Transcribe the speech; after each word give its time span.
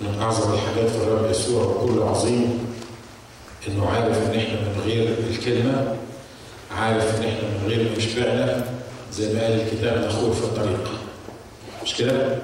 من 0.00 0.18
أعظم 0.22 0.52
الحاجات 0.54 0.90
في 0.90 0.96
الرب 0.96 1.30
يسوع 1.30 1.64
وكل 1.64 2.02
عظيم 2.02 2.66
إنه 3.68 3.88
عارف 3.88 4.16
إن 4.16 4.38
إحنا 4.38 4.60
من 4.60 4.82
غير 4.86 5.14
الكلمة 5.30 5.96
عارف 6.78 7.16
إن 7.20 7.24
إحنا 7.24 7.48
من 7.48 7.68
غير 7.68 7.90
ما 7.90 7.96
يشبعنا 7.96 8.64
زي 9.12 9.32
ما 9.34 9.42
قال 9.42 9.60
الكتاب 9.60 10.04
نخوض 10.06 10.32
في 10.32 10.44
الطريق. 10.44 10.90
مش 11.84 11.94
كده؟ 11.96 12.38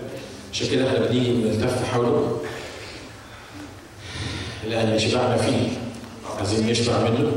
عشان 0.52 0.68
كده 0.68 0.86
إحنا 0.88 0.98
بنيجي 1.06 1.32
بنلتف 1.32 1.84
حوله. 1.84 2.40
لأن 4.68 4.98
شبعنا 4.98 5.36
فيه 5.36 5.68
عايزين 6.38 6.66
نشبع 6.66 6.98
منه 7.00 7.32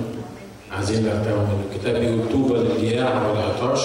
عايزين 0.71 1.03
نرتوي 1.03 1.33
منه. 1.39 1.63
الكتاب 1.71 1.95
بيقول 1.95 2.31
طوبى 2.31 2.53
للجياع 2.53 3.27
والعطاش 3.27 3.81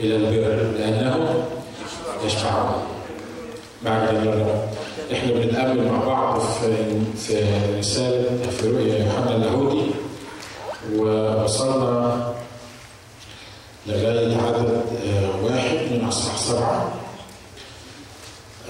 إلى 0.00 0.16
البر 0.16 0.78
لأنه 0.78 1.44
يشبعون 2.26 2.82
بعد 3.84 4.08
الرب. 4.08 4.68
إحنا 5.12 5.32
بنتقابل 5.32 5.84
مع 5.84 6.04
بعض 6.04 6.40
في 6.40 7.00
في 7.16 7.44
رسالة 7.78 8.50
في 8.50 8.68
رؤيا 8.70 9.04
يوحنا 9.04 9.36
اللاهوتي 9.36 9.90
ووصلنا 10.96 12.32
لغاية 13.86 14.36
عدد 14.36 14.82
آه، 15.06 15.44
واحد 15.44 15.76
من 15.92 16.04
أصحاح 16.08 16.36
سبعة. 16.38 16.92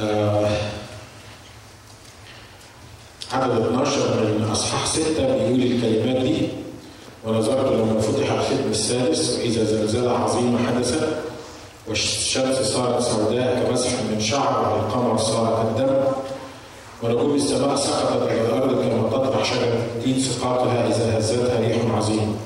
آه، 0.00 0.48
عدد 3.32 3.60
12 3.66 4.24
من 4.38 4.48
أصحاح 4.52 4.86
6 4.86 5.02
بيقول 5.18 5.62
الكلمات 5.62 6.22
دي 6.22 6.48
ونظرت 7.24 7.72
لما 7.72 8.00
فتح 8.00 8.30
الختم 8.32 8.70
السادس 8.70 9.38
وإذا 9.38 9.64
زلزال 9.64 10.08
عظيمه 10.08 10.66
حدثت 10.66 11.08
والشمس 11.88 12.56
صارت 12.56 13.02
سوداء 13.02 13.64
كمسح 13.68 13.90
من 14.10 14.20
شعر 14.20 14.72
والقمر 14.74 15.16
صار 15.18 15.72
كالدم 15.76 15.94
ونجوم 17.02 17.34
السماء 17.34 17.76
سقطت 17.76 18.22
على 18.28 18.40
الأرض 18.40 18.70
كما 18.82 19.08
تطرح 19.10 19.44
شجره 19.44 19.82
التين 19.96 20.18
سقاطها 20.20 20.86
إذا 20.88 21.18
هزتها 21.18 21.60
ريح 21.60 21.76
عظيم. 21.96 22.36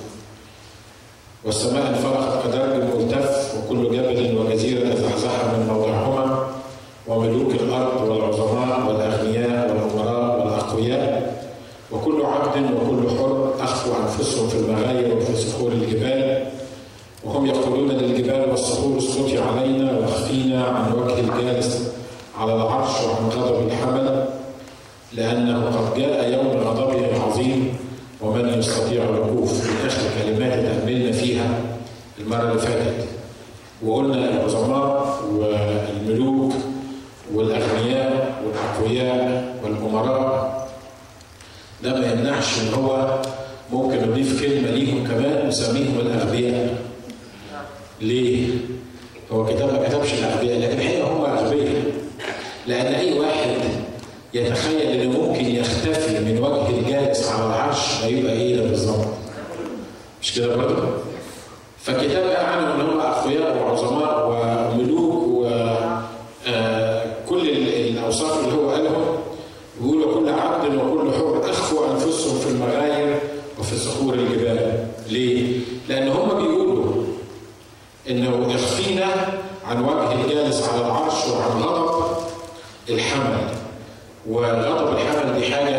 والسماء 1.44 1.88
انفرقت 1.88 2.46
كدرب 2.46 3.00
ملتف 3.00 3.54
وكل 3.58 3.84
جبل 3.84 4.38
وجزيرة 4.38 4.94
تزحزح 4.94 5.44
من 5.44 5.66
موضعهما 5.68 6.46
وملوك 7.08 7.54
الأرض 7.54 8.08
والعظماء 8.08 8.86
والأغنياء 8.88 9.70
والأمراء 9.70 10.38
والأقوياء 10.46 11.44
وكل 11.92 12.22
عبد 12.24 12.56
وكل 12.56 13.18
حر 13.18 13.54
أخفوا 13.60 13.94
أنفسهم 14.02 14.48
في 14.48 14.56
المغاير 14.56 15.16
وفي 15.16 15.36
صخور 15.36 15.72
الجبال 15.72 16.46
وهم 17.24 17.46
يقولون 17.46 17.88
للجبال 17.88 18.50
والصخور 18.50 18.98
اسقطي 18.98 19.38
علينا 19.38 19.98
واخفينا 19.98 20.64
عن 20.64 20.92
وجه 20.92 21.20
الجالس 21.20 21.88
لأنه 25.16 25.64
قد 25.64 25.98
جاء 26.00 26.32
يوم 26.32 26.46
غضبه 26.48 27.06
العظيم 27.16 27.76
ومن 28.20 28.58
يستطيع 28.58 29.02
الوقوف 29.04 29.52
دي 29.66 29.86
اخر 29.88 30.02
كلمات 30.22 30.52
تاملنا 30.52 31.12
فيها 31.12 31.60
المرة 32.20 32.48
اللي 32.50 32.58
فاتت. 32.58 33.06
وقلنا 33.82 34.30
العظماء 34.30 35.20
والملوك 35.32 36.52
والأغنياء 37.34 38.42
والأقوياء 38.46 39.54
والأمراء 39.64 40.68
ده 41.82 42.00
ما 42.00 42.12
يمنعش 42.12 42.60
إن 42.60 42.74
هو 42.74 43.20
ممكن 43.72 44.10
نضيف 44.10 44.42
كلمة 44.42 44.70
ليهم 44.70 45.06
كمان 45.08 45.48
نسميهم 45.48 45.98
الأغبياء. 46.00 46.76
ليه؟ 48.00 48.48
هو 49.32 49.46
كتاب 49.46 49.72
ما 49.72 49.88
كتبش 49.88 50.12
الأغبياء 50.14 50.58
لكن 50.58 50.80
الحقيقة 50.80 51.08
هم 51.12 51.24
أغبياء. 51.24 51.82
لأن 52.66 52.94
أي 52.94 53.18
واحد 53.18 53.50
يتخيل 54.34 54.80
انه 55.00 55.18
ممكن 55.20 55.44
يختفي 55.46 56.18
من 56.20 56.38
وجه 56.42 56.68
الجالس 56.78 57.28
على 57.28 57.46
العرش 57.46 58.04
هيبقى 58.04 58.32
إيه 58.32 58.56
ده 58.56 58.62
بالظبط؟ 58.62 59.06
مش 60.22 60.34
كده 60.34 60.56
برضه؟ 60.56 60.88
فالكتاب 61.82 62.22
قال 62.30 62.46
عنهم 62.46 62.80
إن 62.80 62.86
هم 62.90 63.00
أقوياء 63.00 63.56
وعظماء 63.56 64.28
وملوك 64.28 65.28
و 65.28 65.46
آه، 66.46 67.04
كل 67.28 67.48
ال- 67.48 67.88
الأوصاف 67.88 68.44
اللي 68.44 68.56
هو 68.56 68.70
قالهم 68.70 69.04
بيقول 69.80 70.02
وكل 70.04 70.28
عبد 70.32 70.74
وكل 70.74 71.12
حر 71.12 71.50
أخفوا 71.50 71.90
أنفسهم 71.92 72.38
في 72.38 72.48
المغاير 72.48 73.18
وفي 73.60 73.76
صخور 73.76 74.14
الجبال 74.14 74.86
ليه؟ 75.10 75.58
لأن 75.88 76.08
هم 76.08 76.28
بيقولوا 76.28 77.04
إنه 78.10 78.54
اخفينا 78.54 79.06
عن 79.66 79.84
وجه 79.84 80.12
الجالس 80.24 80.68
على 80.68 80.80
العرش 80.80 81.26
وعن 81.28 81.62
غضب 81.62 82.16
الحمل 82.88 83.53
وغضب 84.28 84.96
الحمل 84.96 85.38
دي 85.40 85.54
حاجة 85.54 85.76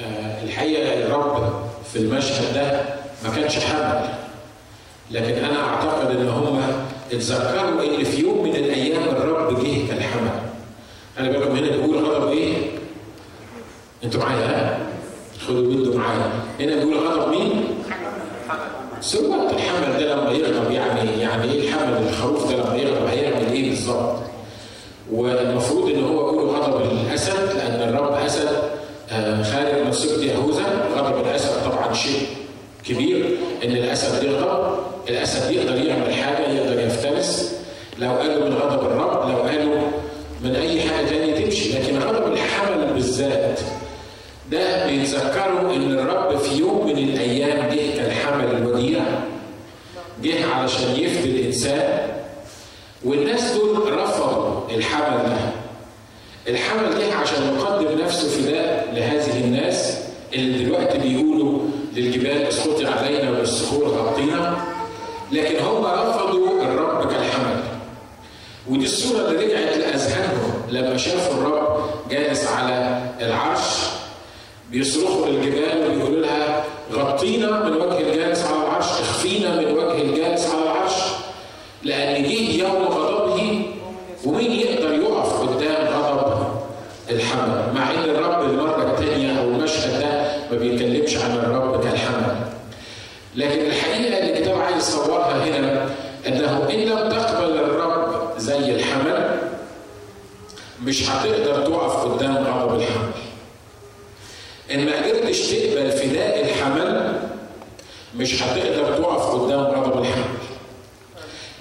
آه، 0.00 0.42
الحقيقة 0.44 1.06
الرب 1.06 1.52
في 1.92 1.98
المشهد 1.98 2.54
ده 2.54 2.80
ما 3.24 3.36
كانش 3.36 3.58
حمل 3.58 4.08
لكن 5.10 5.44
أنا 5.44 5.64
أعتقد 5.68 6.16
إن 6.16 6.28
هم 6.28 6.62
اتذكروا 7.12 7.82
إن 7.98 8.04
في 8.04 8.22
يوم 8.22 8.42
من 8.44 8.56
الأيام 8.56 9.02
الرب 9.02 9.64
جه 9.64 9.88
كالحمل 9.88 10.30
خلي 11.18 11.28
بالكم 11.28 11.56
هنا 11.56 11.76
بيقول 11.76 12.04
غضب 12.04 12.28
إيه؟ 12.32 12.56
أنتوا 14.04 14.20
معايا 14.20 14.46
ها؟ 14.46 14.78
خدوا 15.46 15.58
ودوا 15.58 15.98
معايا 15.98 16.30
هنا 16.60 16.74
بيقول 16.84 16.98
غضب 17.08 17.30
مين؟ 17.30 17.64
سوى 19.00 19.50
الحمل 19.50 19.98
ده 19.98 20.14
لما 20.14 20.30
يغضب 20.30 20.70
يعني 20.70 21.20
يعني 21.20 21.52
إيه 21.52 21.68
الحمل 21.68 22.06
الخروف 22.08 22.50
ده 22.52 22.56
لما 22.56 22.74
يغضب 22.76 23.06
هيعمل 23.06 23.52
إيه 23.52 23.68
بالظبط؟ 23.70 24.16
والمفروض 25.12 25.88
إن 25.90 26.04
هو 26.04 26.14
يقول 26.14 26.48
غضب 26.48 26.82
الاسد 26.92 27.56
لأن 27.56 27.88
الرب 27.88 28.12
اسد 28.12 28.48
آه، 29.12 29.42
خارج 29.42 29.84
من 29.86 29.92
سبط 29.92 30.22
يهوذا. 30.22 30.64
غضب 30.96 31.26
الاسد 31.26 31.50
طبعا 31.64 31.92
شيء 31.94 32.26
كبير. 32.84 33.36
إن 33.64 33.70
الأسد 33.70 34.22
يغضب 34.24 34.78
الأسد 35.08 35.50
يقدر 35.50 35.76
يعمل 35.84 36.14
حاجة 36.14 36.48
يقدر 36.52 36.80
يفترس. 36.80 37.54
لو 37.98 38.10
قالوا 38.10 38.48
من 38.48 38.54
غضب 38.54 38.86
الرب 38.86 39.30
لو 39.30 39.36
قالوا 39.36 39.80
من 40.44 40.56
أي 40.56 40.80
حاجة 40.80 41.06
تانية 41.06 41.44
تمشي. 41.44 41.78
لكن 41.78 41.98
غضب 41.98 42.32
الحمل 42.32 42.92
بالذات 42.94 43.60
ده 44.50 44.86
بيتذكروا 44.86 45.76
إن 45.76 45.98
الرب 45.98 46.36
في 46.38 46.58
يوم 46.58 46.86
من 46.86 46.98
الأيام 46.98 47.68
جه 47.68 47.96
كالحمل 47.96 48.56
الوديع 48.56 49.00
جه 50.22 50.46
علشان 50.54 50.90
يفدي 50.96 51.30
الإنسان. 51.40 52.21
والناس 53.04 53.52
دول 53.52 53.98
رفضوا 53.98 54.60
الحمل 54.70 55.22
ده. 55.28 55.38
الحمل 56.52 56.98
جه 56.98 57.14
عشان 57.14 57.56
يقدم 57.56 58.04
نفسه 58.04 58.28
فداء 58.28 58.92
لهذه 58.94 59.44
الناس 59.44 59.98
اللي 60.34 60.64
دلوقتي 60.64 60.98
بيقولوا 60.98 61.58
للجبال 61.96 62.42
اسقطي 62.48 62.86
علينا 62.86 63.30
والصخور 63.30 63.84
غطينا. 63.88 64.64
لكن 65.32 65.64
هم 65.64 65.84
رفضوا 65.84 66.62
الرب 66.62 67.10
كالحمل. 67.10 67.62
ودي 68.68 68.84
الصورة 68.84 69.28
اللي 69.28 69.44
رجعت 69.46 69.76
لأذهانهم 69.76 70.52
لما 70.70 70.96
شافوا 70.96 71.34
الرب 71.34 71.84
جالس 72.10 72.46
على 72.46 73.02
العرش. 73.20 73.68
بيصرخوا 74.70 75.26
للجبال 75.26 75.90
وبيقولوا 75.90 76.20
لها 76.20 76.64
غطينا 76.92 77.50
من 77.64 77.72
وجه 77.72 77.98
الجالس 77.98 78.44
على 78.44 78.56
العرش 78.64 78.84
اخفينا 78.86 79.56
من 79.56 79.64
وجه 79.66 79.81
لأن 81.84 82.22
جه 82.22 82.62
يوم 82.62 82.82
غضبه 82.84 83.62
ومين 84.24 84.50
يقدر 84.52 84.92
يقف 84.94 85.40
قدام 85.40 85.86
غضب 86.02 86.46
الحمل 87.10 87.72
مع 87.74 87.90
إن 87.90 88.04
الرب 88.10 88.50
المرة 88.50 88.92
الثانية 88.92 89.38
أو 89.40 89.44
المشهد 89.44 90.00
ده 90.00 90.22
ما 90.50 90.58
بيتكلمش 90.58 91.16
عن 91.16 91.30
الرب 91.30 91.84
كالحمل 91.84 92.36
لكن 93.36 93.60
الحقيقة 93.66 94.18
اللي 94.18 94.32
الكتاب 94.38 94.60
عايز 94.60 94.76
يصورها 94.88 95.44
هنا 95.44 95.86
أنه 96.28 96.68
إن 96.70 96.78
لم 96.80 97.08
تقبل 97.10 97.56
الرب 97.56 98.38
زي 98.38 98.74
الحمل 98.74 99.38
مش 100.84 101.10
هتقدر 101.10 101.66
تقف 101.66 101.96
قدام 102.04 102.36
غضب 102.36 102.74
الحمل 102.80 103.10
إن 104.70 104.86
ما 104.86 104.92
قدرتش 104.96 105.40
تقبل 105.50 105.90
فداء 105.92 106.44
الحمل 106.44 107.12
مش 108.16 108.42
هتقدر 108.42 108.96
تقف 108.96 109.22
قدام 109.40 109.60
غضب 109.60 109.98
الحمل 110.00 110.24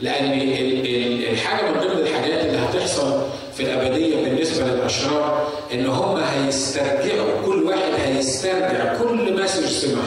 لأن 0.02 0.32
ال- 0.34 0.86
ال- 0.88 1.30
الحاجة 1.30 1.66
من 1.72 1.80
ضمن 1.80 1.92
الحاجات 2.02 2.46
اللي 2.46 2.58
هتحصل 2.58 3.22
في 3.58 3.64
الأبدية 3.64 4.16
بالنسبة 4.24 4.66
للأشرار 4.66 5.48
إن 5.74 5.86
هم 5.86 6.18
هيسترجعوا 6.18 7.46
كل 7.46 7.64
واحد 7.64 7.92
هيسترجع 8.06 8.98
كل 8.98 9.44
مسج 9.44 9.66
سمح 9.66 10.04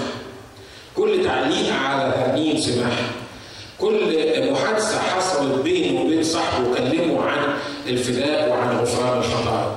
كل 0.97 1.25
تعليق 1.25 1.73
على 1.75 2.13
ترنيم 2.27 2.57
سماح. 2.57 2.99
كل 3.81 4.53
محادثة 4.53 4.99
حصلت 4.99 5.63
بينه 5.63 6.01
وبين 6.01 6.23
صاحبه 6.23 6.69
وكلمه 6.71 7.23
عن 7.23 7.39
الفداء 7.87 8.51
وعن 8.51 8.79
غفران 8.79 9.19
الخطايا 9.19 9.77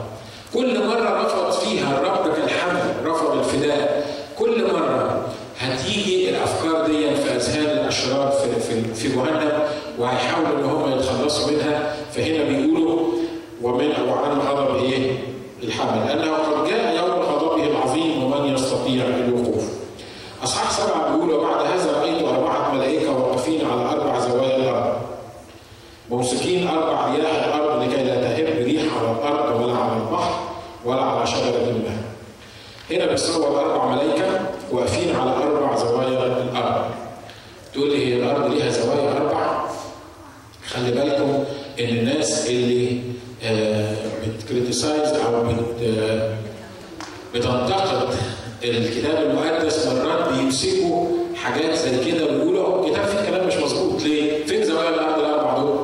كل 0.54 0.88
مرة 0.88 1.22
رفض 1.26 1.52
فيها 1.60 1.98
الرب 1.98 2.34
كالحمل 2.36 2.96
رفض 3.06 3.38
الفداء. 3.38 4.08
كل 4.40 4.64
مرة 4.74 5.27
هتيجي 5.74 6.30
الأفكار 6.30 6.86
دي 6.88 7.16
في 7.16 7.36
أذهان 7.36 7.78
الأشرار 7.78 8.32
في, 8.32 8.60
في, 8.60 8.94
في 8.94 9.08
جهنم 9.16 9.52
وهيحاولوا 10.00 10.60
إن 10.60 10.64
هم 10.64 10.92
يتخلصوا 11.00 11.52
منها. 11.52 11.96
فهنا 12.14 12.44
بيقولوا 12.44 13.00
ومن 13.62 13.92
وعن 14.10 14.40
غضب 14.40 14.84
إيه؟ 14.84 15.12
الحمل 15.64 16.08
لأنه 16.08 16.32
قد 16.34 16.70
جاء 16.70 16.96
يوم 16.96 17.20
غضبه 17.22 17.64
العظيم 17.64 18.24
ومن 18.24 18.54
يستطيع 18.54 19.06
الوقوف. 19.06 19.64
أصحاح 20.44 20.72
سبعة 20.72 21.16
بيقول 21.16 21.34
وبعد 21.34 21.66
هذا 21.66 22.00
رأيت 22.00 22.24
أربعة 22.24 22.74
ملائكة 22.76 23.12
واقفين 23.12 23.62
على 23.72 23.82
أربع 23.90 24.20
زوايا 24.20 24.56
الأرض. 24.58 24.98
ممسكين 26.10 26.68
أربع 26.68 27.16
رياح 27.16 27.44
الأرض 27.46 27.84
لكي 27.84 28.04
لا 28.04 28.16
تهب 28.22 28.64
ريح 28.66 28.84
على 29.00 29.12
الأرض 29.12 29.62
ولا 29.62 29.74
على 29.78 29.92
البحر 30.02 30.40
ولا 30.86 31.02
على 31.02 31.28
شجرة 31.28 31.74
ما 31.86 31.98
هنا 32.92 33.06
بيصور 33.06 33.60
أربع 33.60 33.86
ملائكة. 33.86 34.40
واقفين 34.72 35.16
على 35.16 35.32
أربع 35.32 35.76
زوايا 35.76 36.08
الأرض 36.44 36.86
تقول 37.74 37.90
لي 37.92 38.06
هي 38.08 38.20
الأرض 38.24 38.54
ليها 38.54 38.70
زوايا 38.70 39.12
أربع 39.18 39.66
خلي 40.68 40.92
بالكم 40.92 41.44
إن 41.80 41.98
الناس 41.98 42.48
اللي 42.50 43.02
آه، 43.44 43.96
بتكريتيسايز 44.28 45.10
أو 45.14 45.44
بت 45.44 45.82
آه، 45.84 46.34
بتنتقد 47.36 48.10
الكتاب 48.64 49.30
المقدس 49.30 49.88
مرات 49.88 50.34
بيمسكوا 50.34 51.08
حاجات 51.36 51.74
زي 51.76 52.12
كده 52.12 52.26
ويقولوا 52.26 52.64
اهو 52.68 52.86
الكتاب 52.86 53.06
فيه 53.06 53.30
كلام 53.30 53.48
مش 53.48 53.56
مظبوط 53.56 54.02
ليه؟ 54.04 54.46
فين 54.46 54.64
زوايا 54.64 54.90
الأرض 54.90 55.20
الأربع 55.20 55.58
دول؟ 55.58 55.80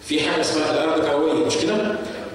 في 0.00 0.20
حاجة 0.20 0.40
اسمها 0.40 0.70
الأرض 0.84 1.02
كروية 1.06 1.46
مش 1.46 1.56
كده؟ 1.56 1.74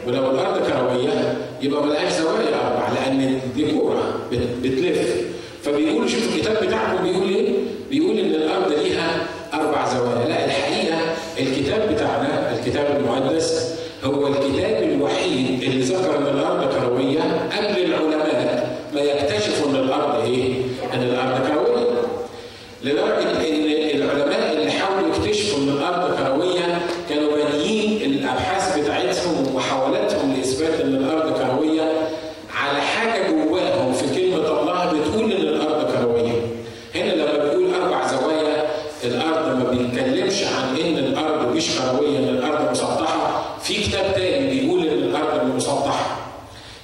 ولو 0.07 0.31
الأرض 0.31 0.57
كروية 0.67 1.37
يبقى 1.61 1.83
ملهاش 1.83 2.13
زوايا 2.13 2.55
أربع 2.67 2.89
لأن 2.93 3.39
دي 3.55 3.71
كوره 3.71 4.13
بت- 4.31 4.57
بتلف 4.63 5.21
فبيقولوا 5.67 6.07
شوفوا 6.07 6.35
الكتاب 6.35 6.63
بتاعكم 6.67 7.03
بيقول 7.03 7.29
إيه؟ 7.29 7.53
بيقول 7.89 8.19
إن 8.19 8.25
الأرض 8.35 8.71
ليها 8.83 9.27
أربع 9.53 9.85
زوايا، 9.89 10.27
لا 10.27 10.45
الحقيقة 10.45 10.97
الكتاب 11.39 11.93
بتاعنا 11.93 12.51
الكتاب 12.59 12.97
المقدس 12.99 13.73
هو 14.03 14.27
الكتاب 14.27 14.83
الوحيد 14.83 15.63
اللي 15.63 15.81
ذكر 15.81 16.17
إن 16.17 16.23
الأرض 16.37 16.73
كروية 16.73 17.19
قبل 17.57 17.83
العلماء 17.83 18.77
ما 18.93 19.01
يكتشفوا 19.01 19.69
إن 19.69 19.75
الأرض 19.75 20.23
إيه؟ 20.23 20.53
إن 20.93 21.01
الأرض 21.03 21.47
كروية. 21.47 21.87
لدرجه 22.83 23.31
ان 23.31 24.01
العلماء 24.01 24.53
اللي 24.53 24.71
حاولوا 24.71 25.07
يكتشفوا 25.15 25.59
ان 25.59 25.69
الأرض 25.69 26.15
كرويه 26.17 26.79
كانوا 27.09 27.31
بانيين 27.35 28.11
الابحاث 28.11 28.79
بتاعتهم 28.79 29.47
ومحاولاتهم 29.47 30.33
لاثبات 30.33 30.81
ان 30.81 30.95
الأرض 30.95 31.33
كرويه 31.33 31.91
على 32.55 32.81
حاجة 32.81 33.31
جواهم 33.31 33.93
في 33.93 34.05
كلمه 34.15 34.37
الله 34.61 34.85
بتقول 34.93 35.31
ان 35.31 35.41
الأرض 35.41 35.91
كرويه. 35.91 36.41
هنا 36.95 37.11
لما 37.11 37.43
بيقول 37.43 37.73
أربع 37.73 38.07
زوايا 38.07 38.65
الأرض 39.03 39.57
ما 39.57 39.69
بيتكلمش 39.69 40.43
عن 40.43 40.77
ان 40.85 40.97
الأرض 40.97 41.55
مش 41.55 41.65
كرويه 41.79 42.17
ان 42.17 42.29
الأرض 42.29 42.71
مسطحه 42.71 43.45
في 43.63 43.73
كتاب 43.83 44.13
تاني 44.15 44.49
بيقول 44.59 44.87
ان 44.87 44.93
الأرض 45.03 45.55
مسطحه. 45.55 46.17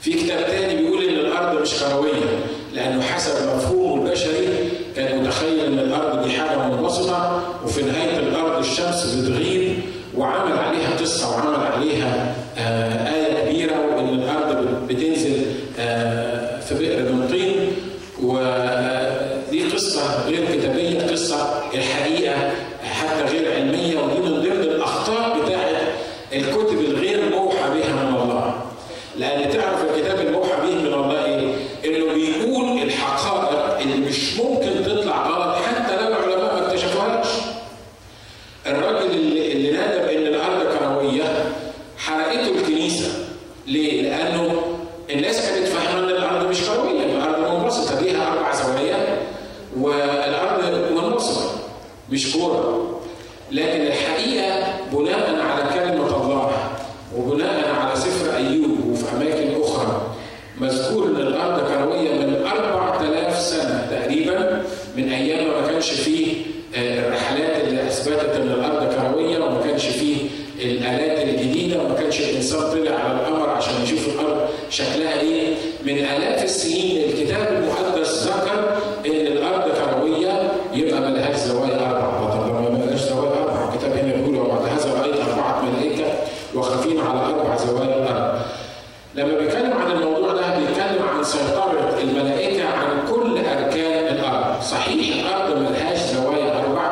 في 0.02 0.14
كتاب 0.14 0.46
تاني 0.48 0.82
بيقول 0.82 1.04
ان 1.04 1.14
الأرض 1.16 1.62
مش 1.62 1.74
كرويه 1.84 2.40
لأنه 2.74 3.02
حسب 3.02 3.56
مفهومه 3.56 4.06
البشري 4.06 4.48
كان 4.96 5.24
متخيل 5.24 5.60
ان 5.60 5.80
الأرض 5.80 6.24
دي 6.24 6.32
حاجة 6.32 6.58
منبسطه 6.68 7.42
وفي 7.66 7.82
نهايه 7.82 8.18
الأرض 8.18 8.60
الشمس 8.60 9.06
بتغيب 9.16 9.80
وعمل 10.18 10.58
عليها 10.58 10.90
قصه 11.02 11.30
وعمل 11.32 11.66
عليها 11.74 12.36
آه 12.58 13.14
إيه 13.14 13.46
كبيره 13.50 13.96
وان 13.96 14.10
الأرض 14.10 14.68
بتنزل 14.88 15.42
آه 15.80 16.60
في 16.60 16.76
بئر 16.76 17.00
من 17.12 17.28
طين 17.32 17.72
ودي 18.24 19.64
قصه 19.74 20.28
غير 20.28 20.46
كتابيه 20.54 21.12
قصه 21.12 21.64
الحقيقة 21.74 22.52
حتى 22.84 23.24
غير 23.32 23.54
علميه 23.56 24.00
ودي 24.00 24.20
من 24.20 24.42
ضمن 24.42 24.62
الاخطاء 24.62 25.40
بتاعت 25.46 25.76
الكتب 26.34 26.80
الغير 26.80 27.30
موحى 27.36 27.70
بها 27.70 27.94
من 27.94 28.22
الله 28.22 28.54
لأن 29.18 29.50
تعرف 29.52 29.84
الكتاب 29.96 30.28
الموحى 30.28 30.52
به 30.62 30.76
من 30.76 30.94
الله 30.94 31.26
إيه؟ 31.26 31.54
انه 31.86 32.14
بيقول 32.14 32.82
الحقائق 32.82 33.78
اللي 33.82 34.08
مش 34.10 34.38
ممكن 34.40 34.84
تطلع 34.86 35.28
غلط 35.28 35.56
حتى 35.66 35.96
لو 36.02 36.08
العلماء 36.08 36.54
ما 36.56 36.68
اكتشفوهاش. 36.68 37.28
الراجل 38.68 39.12
اللي, 39.12 39.52
اللي 39.52 39.72
نادى 39.72 39.98
بان 40.00 40.28
الأرض 40.34 40.78
كرويه 40.80 41.24
حرقته 41.98 42.50
الكنيسه. 42.50 43.12
ليه؟ 43.68 44.02
لأنه 44.02 44.62
الناس 45.10 45.50
كانت 45.50 45.68
فاهمه 45.68 46.00
ان 46.04 46.10
الأرض 46.10 46.50
مش 46.50 46.58
كرويه، 46.62 47.04
الأرض 47.06 47.62
منبسطه 47.62 48.02
ليها 48.02 48.34
أربع 48.34 48.54
زوايا 48.56 49.18
والارض 49.80 50.92
منبسطه 50.92 51.52
مش 52.10 52.34
كوره. 52.34 53.00
لكن 53.52 53.82
الحقيقة 53.82 54.74
بناء 54.94 55.36
على 55.42 55.64
كلمه 55.74 56.08
الله 56.08 56.52
وبناء 57.18 57.76
على 57.80 57.96
سفر 57.96 58.36
ايوب 58.38 58.88
وفي 58.92 59.04
اماكن 59.16 59.62
أخرى 59.62 60.02
مذكور 60.58 61.06
ان 61.06 61.16
الأرض 61.16 61.68
كرويه 61.68 62.12
من 62.14 62.46
4000 62.46 63.40
سنه 63.40 63.88
تقريبا 63.92 64.62
من 64.98 65.10
أيام 65.10 65.48
ما 65.62 65.68
كانش 65.68 65.92
فيه 65.92 66.34
آه، 66.76 67.00
الرحلات 67.08 67.64
اللي 67.68 67.82
اثبتت 68.04 68.36
إن 68.36 68.52
الأرض 68.52 68.94
كروية 68.94 69.40
وما 69.40 69.62
كانش 69.64 69.86
فيه 69.86 70.16
الآلات 70.62 71.28
الجديدة 71.28 71.82
وما 71.84 71.96
كانش 71.96 72.20
الإنسان 72.20 72.60
طلع 72.60 72.92
على 72.96 73.14
القمر 73.14 73.50
عشان 73.50 73.74
يشوف 73.84 74.08
الأرض 74.10 74.40
شكلها 74.70 75.20
إيه. 75.22 75.54
من 75.86 75.98
الاف 75.98 76.44
السنين 76.44 77.04
الكتاب 77.10 77.48
المقدس 77.54 78.24
ذكر 78.28 78.78
ان 79.06 79.28
الأرض 79.28 79.72
كرويه 79.72 80.52
يبقى 80.74 81.02
ملهاش 81.02 81.36
زوايا 81.36 81.76
أربع 81.90 82.30
طب 82.30 82.48
لما 82.48 82.70
ملهاش 82.70 83.00
زوايا 83.00 83.44
أربع 83.44 83.74
الكتاب 83.74 83.92
هنا 83.92 84.16
بيقول 84.16 84.36
وبعد 84.36 84.62
هذا 84.66 85.02
رايت 85.02 85.16
اربعه 85.16 85.62
ملائكه 85.66 86.06
واقفين 86.54 87.00
على 87.00 87.20
أربع 87.20 87.58
زوايا 87.58 87.96
الأرض 88.04 88.42
لما 89.16 89.40
بيتكلم 89.40 89.74
عن 89.74 89.92
الموضوع 89.92 90.34
ده 90.34 90.58
بيتكلم 90.60 91.04
عن 91.18 91.24
سيطرة 91.24 92.00
الملائكة 92.04 92.64
عن 92.68 93.08
كل 93.12 93.38
أركان 93.38 94.16
الأرض 94.16 94.62
صحيح 94.62 95.16
الأرض 95.26 95.58
ملهاش 95.58 95.98
زوايا 96.00 96.60
أربع 96.60 96.92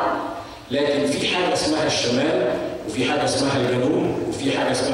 لكن 0.70 1.06
في 1.06 1.28
حاجة 1.28 1.52
اسمها 1.52 1.86
الشمال 1.86 2.48
وفي 2.88 3.04
حاجة 3.04 3.24
اسمها 3.24 3.56
الجنوب 3.60 4.06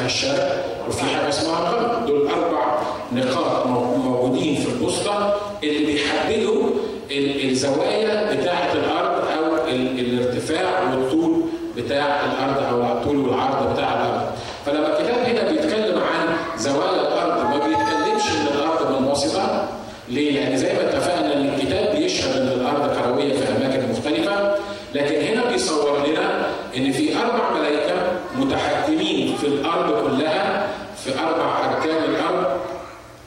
الشرق 0.08 0.64
وفي 0.88 1.02
حاجة 1.04 1.28
اسمها 1.28 1.58
الغرب 1.70 2.06
دول 2.06 2.28
أربع 2.28 2.78
نقاط 3.12 3.66
مو- 3.66 3.96
موجودين 3.96 4.54
في 4.56 4.68
الوسطى 4.68 5.34
اللي 5.64 5.86
بيحددوا 5.86 6.62
ال- 7.10 7.48
الزوايا 7.50 8.34
بتاعة 8.36 8.72
الأرض 8.72 9.24
أو 9.38 9.68
ال- 9.68 9.98
الارتفاع 10.00 10.90
والطول 10.94 11.40
بتاع 11.76 12.20
الأرض 12.24 12.62
أو 12.72 12.92
الطول 12.98 13.16
والعرض 13.16 13.72
بتاع 13.72 13.92
الأرض 13.94 14.22
فلما 14.66 14.86
الكتاب 14.98 15.18
هنا 15.18 15.50
بيتكلم 15.50 15.98
عن 15.98 16.36
زوايا 16.58 17.00
الأرض 17.00 17.44
ما 17.44 17.66
بيتكلمش 17.66 18.22
إن 18.40 18.46
الأرض 18.56 19.00
منبسطه 19.02 19.68
ليه؟ 20.08 20.30
لأن 20.40 20.56
زي 20.56 20.72
ما 20.72 20.80
اتفقنا 20.90 21.34
ان 21.36 21.48
الكتاب 21.54 21.96
بيشهد 21.96 22.36
ان 22.40 22.48
الأرض 22.48 22.96
كرويه 23.02 23.32
في 23.32 23.44
اماكن 23.56 23.92
مختلفه 23.92 24.54
لكن 24.94 25.14
هنا 25.20 25.50
بيصور 25.50 26.06
لنا 26.06 26.46
ان 26.76 26.92
في 26.92 27.16
أربع 27.16 27.58
ملائكه 27.58 27.94
متحكمين 28.38 29.36
في 29.36 29.46
الأرض 29.46 30.04
كلها 30.06 30.68
في 31.04 31.10
أربع 31.18 31.58
اركان 31.74 32.04
الأرض 32.04 32.46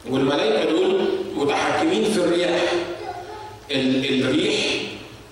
والملائكه 0.09 0.71
دول 0.71 1.01
متحكمين 1.35 2.03
في 2.03 2.17
الرياح 2.17 2.61
ال- 3.71 4.23
الريح 4.25 4.55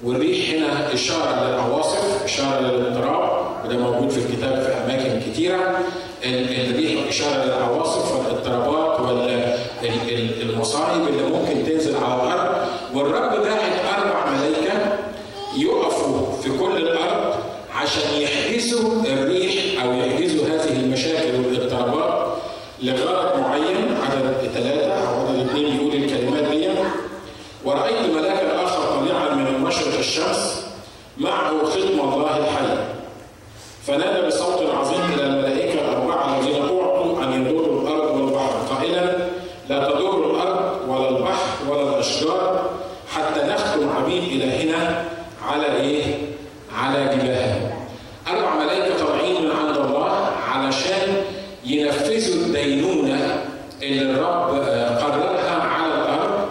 والريح 0.03 0.49
هنا 0.49 0.93
إشارة 0.93 1.47
للعواصف 1.47 2.23
إشارة 2.25 2.59
للاضطراب 2.59 3.41
وده 3.65 3.77
موجود 3.77 4.09
في 4.09 4.17
الكتاب 4.17 4.61
في 4.61 4.71
أماكن 4.85 5.31
كتيرة 5.31 5.79
ال- 6.25 6.69
الريح 6.71 7.07
إشارة 7.09 7.43
للعواصف 7.45 8.15
والاضطرابات 8.15 8.99
والمصائب 10.41 11.07
اللي 11.07 11.23
ممكن 11.23 11.63
تنزل 11.71 11.95
على 11.97 12.13
الأرض 12.23 12.55
والرب 12.93 13.31
باعت 13.43 13.85
أربع 13.97 14.31
ملائكة 14.31 14.97
يقفوا 15.57 16.41
في 16.43 16.49
كل 16.59 16.77
الأرض 16.77 17.33
عشان 17.75 18.21
يحجزوا 18.21 19.03
الريح 19.05 19.83
أو 19.83 19.93
يحجزوا 19.93 20.45
هذه 20.47 20.79
المشاكل 20.79 21.35
والاضطرابات 21.35 22.29
لغرض 22.83 23.39
معين 23.39 23.97
عدد 24.11 24.49
ثلاثة 24.53 24.93
أو 24.93 25.27
عدد 25.27 25.39
اثنين 25.49 25.77
بيقول 25.77 25.93
الكلمات 26.03 26.43
دي 26.51 26.69
ورأيت 27.65 28.15
ملاكا 28.15 28.63
آخر 28.63 28.83
طالعا 28.83 29.33
من 29.35 29.47
المشرق 29.47 29.97
الشمس 29.97 30.65
معه 31.17 31.63
ختم 31.65 31.99
الله 31.99 32.37
الحي 32.37 32.77
فنادى 33.87 34.27
بصوت 34.27 34.61
عظيم 34.79 35.01
إلى 35.13 35.23
الملائكة 35.23 35.73
الأربعة 35.81 36.39
الذين 36.39 36.61
أعطوا 36.61 37.23
أن 37.23 37.45
يضروا 37.45 37.81
الأرض 37.81 38.15
والبحر 38.17 38.53
قائلا 38.75 39.17
لا 39.69 39.83
تضر 39.89 40.31
الأرض 40.31 40.79
ولا 40.89 41.09
البحر 41.09 41.71
ولا 41.71 41.81
الأشجار 42.03 42.69
حتى 43.15 43.39
نختم 43.47 43.89
عبيد 43.89 44.23
إلهنا 44.41 45.05
على 45.47 45.65
إيه؟ 45.75 46.03
على 46.75 47.03
جباههم 47.05 47.69
أربع 48.27 48.55
ملائكة 48.63 49.05
طالعين 49.05 49.41
من 49.45 49.51
عند 49.51 49.77
الله 49.77 50.11
علشان 50.49 51.15
ينفذوا 51.65 52.45
الدينونة 52.45 53.43
اللي 53.81 54.01
الرب 54.11 54.55
آه، 54.55 54.95
قررها 55.03 55.61
على 55.63 55.93
الأرض 55.93 56.47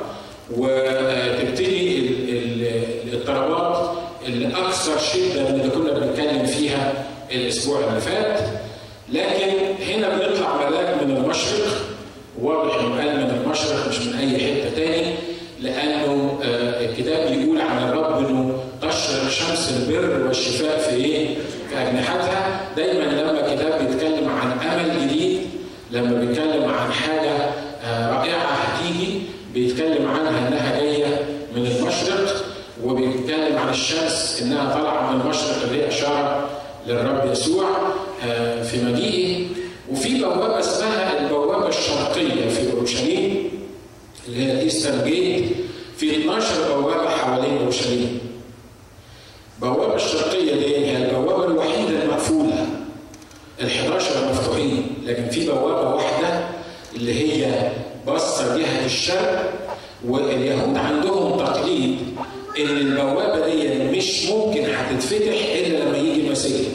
وتبتدي 0.56 1.98
ال- 1.98 2.28
ال- 2.28 3.08
الاضطرابات 3.08 3.90
الأكثر 4.28 4.98
شدة 4.98 5.42
من 5.48 5.60
اللي 5.60 5.70
كنا 5.70 5.92
بنتكلم 5.92 6.46
فيها 6.46 7.04
الأسبوع 7.32 7.80
اللي 7.88 8.00
فات 8.00 8.40
لكن 9.12 9.50
هنا 9.92 10.08
بيطلع 10.18 10.56
ملاك 10.68 11.02
من 11.02 11.16
المشرق 11.16 11.68
واضح 12.42 12.74
ان 12.80 13.40
المشرق 13.44 13.88
مش 13.88 13.98
من 14.00 14.14
اي 14.18 14.38
حتة 14.38 14.74
تاني 14.76 15.14
لأنه 15.60 16.38
آه، 16.44 16.84
الكتاب 16.84 17.32
بيقول 17.32 17.60
عن 17.60 17.88
الرب 17.88 18.18
انه 18.28 18.58
البر 19.76 20.26
والشفاء 20.26 20.78
في 20.78 20.96
إيه؟ 20.96 21.28
في 21.70 21.76
أجنحتها 21.88 22.60
دايما 22.76 23.04
لما 23.04 23.30
الكتاب 23.46 23.88
بيتكلم 23.88 24.28
عن 24.28 24.50
أمل 24.68 25.08
جديد 25.08 25.40
لما 25.90 26.20
بيتكلم 26.20 26.64
عن 26.64 26.92
حاجة 26.92 27.30
آه، 27.84 28.12
رائعة 28.18 28.46
هتيجي 28.46 29.20
بيتكلم 29.54 30.08
عنها 30.08 30.48
إنها 30.48 30.80
جاية 30.80 31.26
من 31.56 31.66
المشرق 31.66 32.44
وبيتكلم 32.84 33.58
عن 33.58 33.68
الشمس 33.68 34.40
إنها 34.42 34.74
طالعة 34.78 35.12
من 35.12 35.20
المشرق 35.20 35.62
اللي 35.62 35.82
هي 35.82 35.88
إشارة 35.88 36.48
للرب 36.86 37.32
يسوع 37.32 37.66
آه، 38.26 38.62
في 38.62 38.82
مجيئه 38.84 39.46
وفي 39.92 40.18
بوابه 40.18 40.58
اسمها 40.60 41.20
البوابه 41.20 41.68
الشرقيه 41.68 42.48
في 42.48 42.72
اورشليم 42.72 43.48
اللي 44.28 44.44
هي 44.46 44.52
الايستر 44.52 45.04
جيت 45.04 45.44
في 45.96 46.16
12 46.16 46.74
بوابه 46.80 47.08
حوالين 47.10 47.58
اورشليم. 47.58 48.18
البوابه 49.62 49.94
الشرقيه 49.94 50.54
دي 50.54 50.76
هي 50.76 50.96
البوابه 50.96 51.44
الوحيده 51.44 52.02
المقفوله. 52.02 52.66
ال 53.60 53.66
11 53.66 54.30
مفتوحين 54.30 54.86
لكن 55.06 55.28
في 55.28 55.46
بوابه 55.46 55.94
واحدة 55.94 56.40
اللي 56.96 57.14
هي 57.44 57.70
باصه 58.06 58.56
جهه 58.58 58.84
الشرق 58.84 59.52
واليهود 60.08 60.76
عندهم 60.76 61.38
تقليد 61.38 61.98
ان 62.58 62.76
البوابه 62.76 63.46
دي 63.54 63.68
مش 63.98 64.26
ممكن 64.26 64.64
هتتفتح 64.74 65.34
الا 65.54 65.84
لما 65.84 65.98
يجي 65.98 66.20
المسيح. 66.26 66.66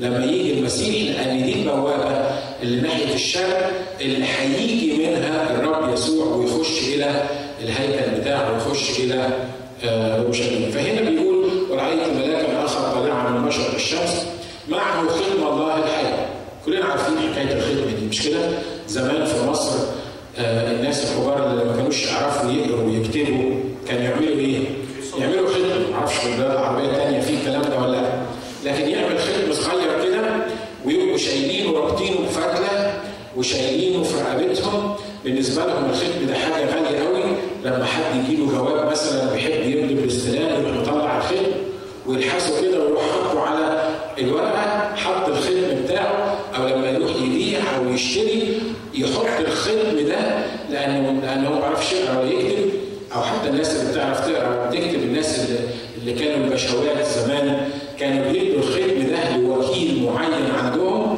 لما 0.00 0.24
يجي 0.24 0.52
المسيح 0.58 1.16
لأن 1.20 1.42
دي 1.44 1.52
البوابه 1.52 2.30
اللي 2.62 2.80
ناحيه 2.80 3.14
الشرق 3.14 3.70
اللي 4.00 4.24
هيجي 4.24 4.92
منها 5.06 5.50
الرب 5.54 5.92
يسوع 5.92 6.26
ويخش 6.36 6.82
إلى 6.94 7.22
الهيكل 7.62 8.20
بتاعه 8.20 8.52
ويخش 8.52 9.00
إلى 9.00 9.28
آه، 9.84 10.18
اورشليم 10.18 10.70
فهنا 10.70 11.10
بيقول 11.10 11.44
ورايت 11.70 11.98
ملاكا 12.16 12.64
اخر 12.64 12.80
طالعا 12.94 13.30
من 13.30 13.40
مشرق 13.40 13.74
الشمس 13.74 14.26
معه 14.68 15.08
ختم 15.08 15.46
الله 15.46 15.76
الحي 15.78 16.12
كلنا 16.66 16.84
عارفين 16.84 17.14
حكايه 17.18 17.52
الختم 17.52 17.96
دي 18.00 18.06
مش 18.06 18.22
كده 18.28 18.48
زمان 18.88 19.24
في 19.24 19.46
مصر 19.46 19.78
آه، 20.38 20.72
الناس 20.72 21.04
الكبار 21.10 21.50
اللي 21.50 21.64
ما 21.64 21.76
كانوش 21.76 22.06
يعرفوا 22.06 22.50
يقروا 22.52 22.84
ويكتبوا 22.84 23.54
كانوا 23.88 24.02
يعملوا 24.02 24.36
إيه؟ 24.38 24.58
يعملوا 25.20 25.48
ختم 25.48 25.92
معرفش 25.92 26.14
في 26.16 26.26
البلاد 26.32 26.50
العربيه 26.50 26.90
الثانية 26.90 27.20
في 27.20 27.34
الكلام 27.34 27.62
ده 27.62 27.78
ولا 27.78 27.96
لا 27.96 28.12
لكن 28.64 28.88
يعمل 28.88 29.18
ختم 29.18 29.52
صغير 29.52 30.04
كده 30.04 30.36
ويبقوا 30.84 31.16
شايلينه 31.16 31.70
ورابطينه 31.70 32.16
بفتله 32.20 32.94
وشايلينه 33.36 34.02
في 34.02 34.14
رقبتهم. 34.20 34.94
بالنسبة 35.24 35.66
لهم 35.66 35.90
الختم 35.90 36.26
ده 36.28 36.34
حاجة 36.34 36.64
غالية 36.64 36.98
قوي. 37.08 37.22
لما 37.64 37.84
حد 37.84 38.02
يجي 38.24 38.36
له 38.36 38.46
جواب 38.50 38.90
مثلا 38.90 39.32
بيحب 39.32 39.50
يمضي 39.70 39.94
بالاستلام 39.94 40.62
يروح 40.64 40.76
مطلع 40.88 41.16
الختم 41.18 41.46
ويلحسه 42.06 42.62
كده 42.62 42.84
ويروح 42.84 43.02
حاطه 43.02 43.40
على 43.40 43.88
الورقة 44.18 44.94
حط 44.96 45.28
الختم 45.28 45.82
بتاعه 45.84 46.36
أو 46.56 46.66
لما 46.68 46.90
يروح 46.90 47.10
يبيع 47.22 47.60
أو 47.76 47.88
يشتري 47.94 48.58
يحط 48.94 49.26
الختم 49.40 50.06
ده 50.08 50.38
لأنه 50.70 51.20
لأنه 51.22 51.50
ما 51.50 51.58
بيعرفش 51.60 51.92
يقرأ 51.92 52.18
ولا 52.20 52.30
يكتب 52.30 52.70
أو 53.16 53.22
حتى 53.22 53.48
الناس 53.48 53.76
اللي 53.76 53.92
بتعرف 53.92 54.20
تقرأ 54.28 54.68
وتكتب 54.68 55.02
الناس 55.02 55.38
اللي, 55.38 55.58
اللي 56.00 56.12
كانوا 56.24 56.46
البشوات 56.46 57.06
زمان 57.06 57.68
كانوا 58.00 58.32
بيدوا 58.32 58.58
الختم 58.58 59.06
ده 59.10 59.36
لوكيل 59.36 60.02
معين 60.12 60.50
عندهم 60.64 61.15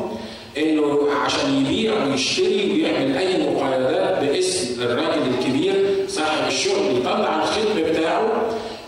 إنه 0.59 1.09
عشان 1.25 1.67
يبيع 1.67 2.05
ويشتري 2.05 2.73
ويعمل 2.73 3.17
أي 3.17 3.39
مقايضات 3.51 4.19
باسم 4.25 4.83
الراجل 4.83 5.23
الكبير 5.39 6.05
صاحب 6.09 6.47
الشغل 6.49 6.97
يطلع 6.97 7.43
الختم 7.43 7.83
بتاعه 7.91 8.43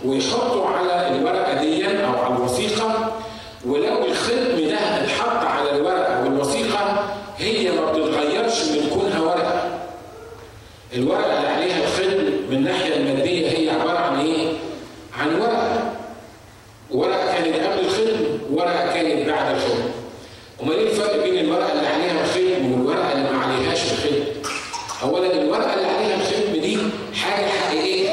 ويحطه 0.05 0.67
على 0.69 1.17
الورقه 1.17 1.61
دي 1.65 1.87
أو 1.87 2.19
على 2.25 2.37
الوثيقه 2.37 3.13
ولو 3.67 4.05
الختم 4.05 4.69
ده 4.69 4.79
اتحط 4.79 5.47
على 5.47 5.71
الورقه 5.77 6.25
والوثيقه 6.25 7.05
هي 7.39 7.71
ما 7.71 7.93
بتتغيرش 7.93 8.63
من 8.65 8.91
كونها 8.95 9.21
ورقه. 9.21 9.79
الورقه 10.95 11.37
اللي 11.39 11.49
عليها 11.49 11.77
الختم 11.85 12.25
من 12.51 12.57
الناحيه 12.57 12.97
الماديه 12.97 13.49
هي 13.49 13.71
عباره 13.71 13.99
عن 13.99 14.21
إيه؟ 14.21 14.49
عن 15.21 15.35
ورقه. 15.41 15.93
ورقه 16.91 17.33
كانت 17.35 17.57
قبل 17.57 17.81
الختم 17.87 18.25
وورقه 18.53 18.95
كانت 18.95 19.29
بعد 19.29 19.55
الختم. 19.55 19.79
امال 20.63 20.75
إيه 20.77 20.87
الفرق 20.91 21.23
بين 21.25 21.39
الورقه 21.45 21.73
اللي 21.73 21.87
عليها 21.87 22.21
الختم 22.25 22.73
والورقه 22.73 23.13
اللي 23.13 23.31
ما 23.31 23.39
عليهاش 23.45 23.83
الختم؟ 23.83 24.17
اولا 25.03 25.33
الورقه 25.43 25.75
اللي 25.75 25.87
عليها 25.87 26.15
الختم 26.17 26.53
دي 26.61 26.79
حاجة 27.15 27.47
حقيقيه. 27.47 28.11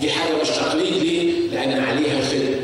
دي 0.00 0.10
حاجة 0.10 0.32
مش 0.42 0.48
تقليد 0.48 0.94
ليه؟ 1.02 1.48
لأن 1.50 1.84
عليها 1.84 2.18
الختم. 2.18 2.54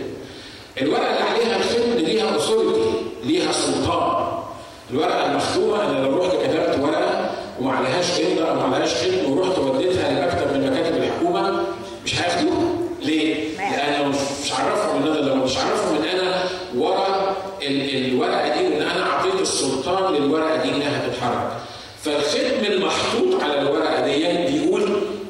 الورقه 0.83 1.11
اللي 1.11 1.23
عليها 1.31 1.57
الختم 1.57 1.93
ليها 1.97 2.37
اثورتي، 2.37 2.91
ليها 3.25 3.53
سلطان. 3.53 4.27
الورقه 4.91 5.27
المختومه 5.31 5.85
أنا 5.91 5.99
لو 6.07 6.19
رحت 6.19 6.33
كتبت 6.37 6.79
ورقه 6.83 7.31
وما 7.61 7.73
عليهاش 7.73 8.07
امضاء 8.21 8.51
أو 8.51 8.55
ما 8.69 8.75
عليهاش 8.77 8.95
ختم 8.95 9.33
ورحت 9.33 9.59
وديتها 9.59 10.11
لمكتب 10.11 10.53
من 10.57 10.71
مكاتب 10.71 10.97
الحكومة 10.97 11.65
مش 12.05 12.21
هياخدوها. 12.21 12.69
ليه؟ 13.03 13.35
لأن 13.59 14.09
مش 14.09 14.53
عرفهم 14.53 15.03
ان 15.03 15.09
أنا 15.13 15.19
لو 15.29 15.35
مش 15.35 15.57
عرفهم 15.59 15.97
ان 15.97 16.05
أنا 16.19 16.43
ورا 16.77 17.37
ال- 17.63 18.07
الورقه 18.13 18.49
دي 18.59 18.65
وان 18.67 18.83
أنا 18.83 19.11
اعطيت 19.11 19.41
السلطان 19.41 20.15
للورقه 20.15 20.57
دي 20.63 20.69
انها 20.69 21.09
تتحرك. 21.09 21.51
فالختم 22.05 22.73
المحطوط 22.73 23.43
على 23.43 23.61
الورقه 23.61 24.01
دي 24.07 24.19
بيقول 24.53 24.83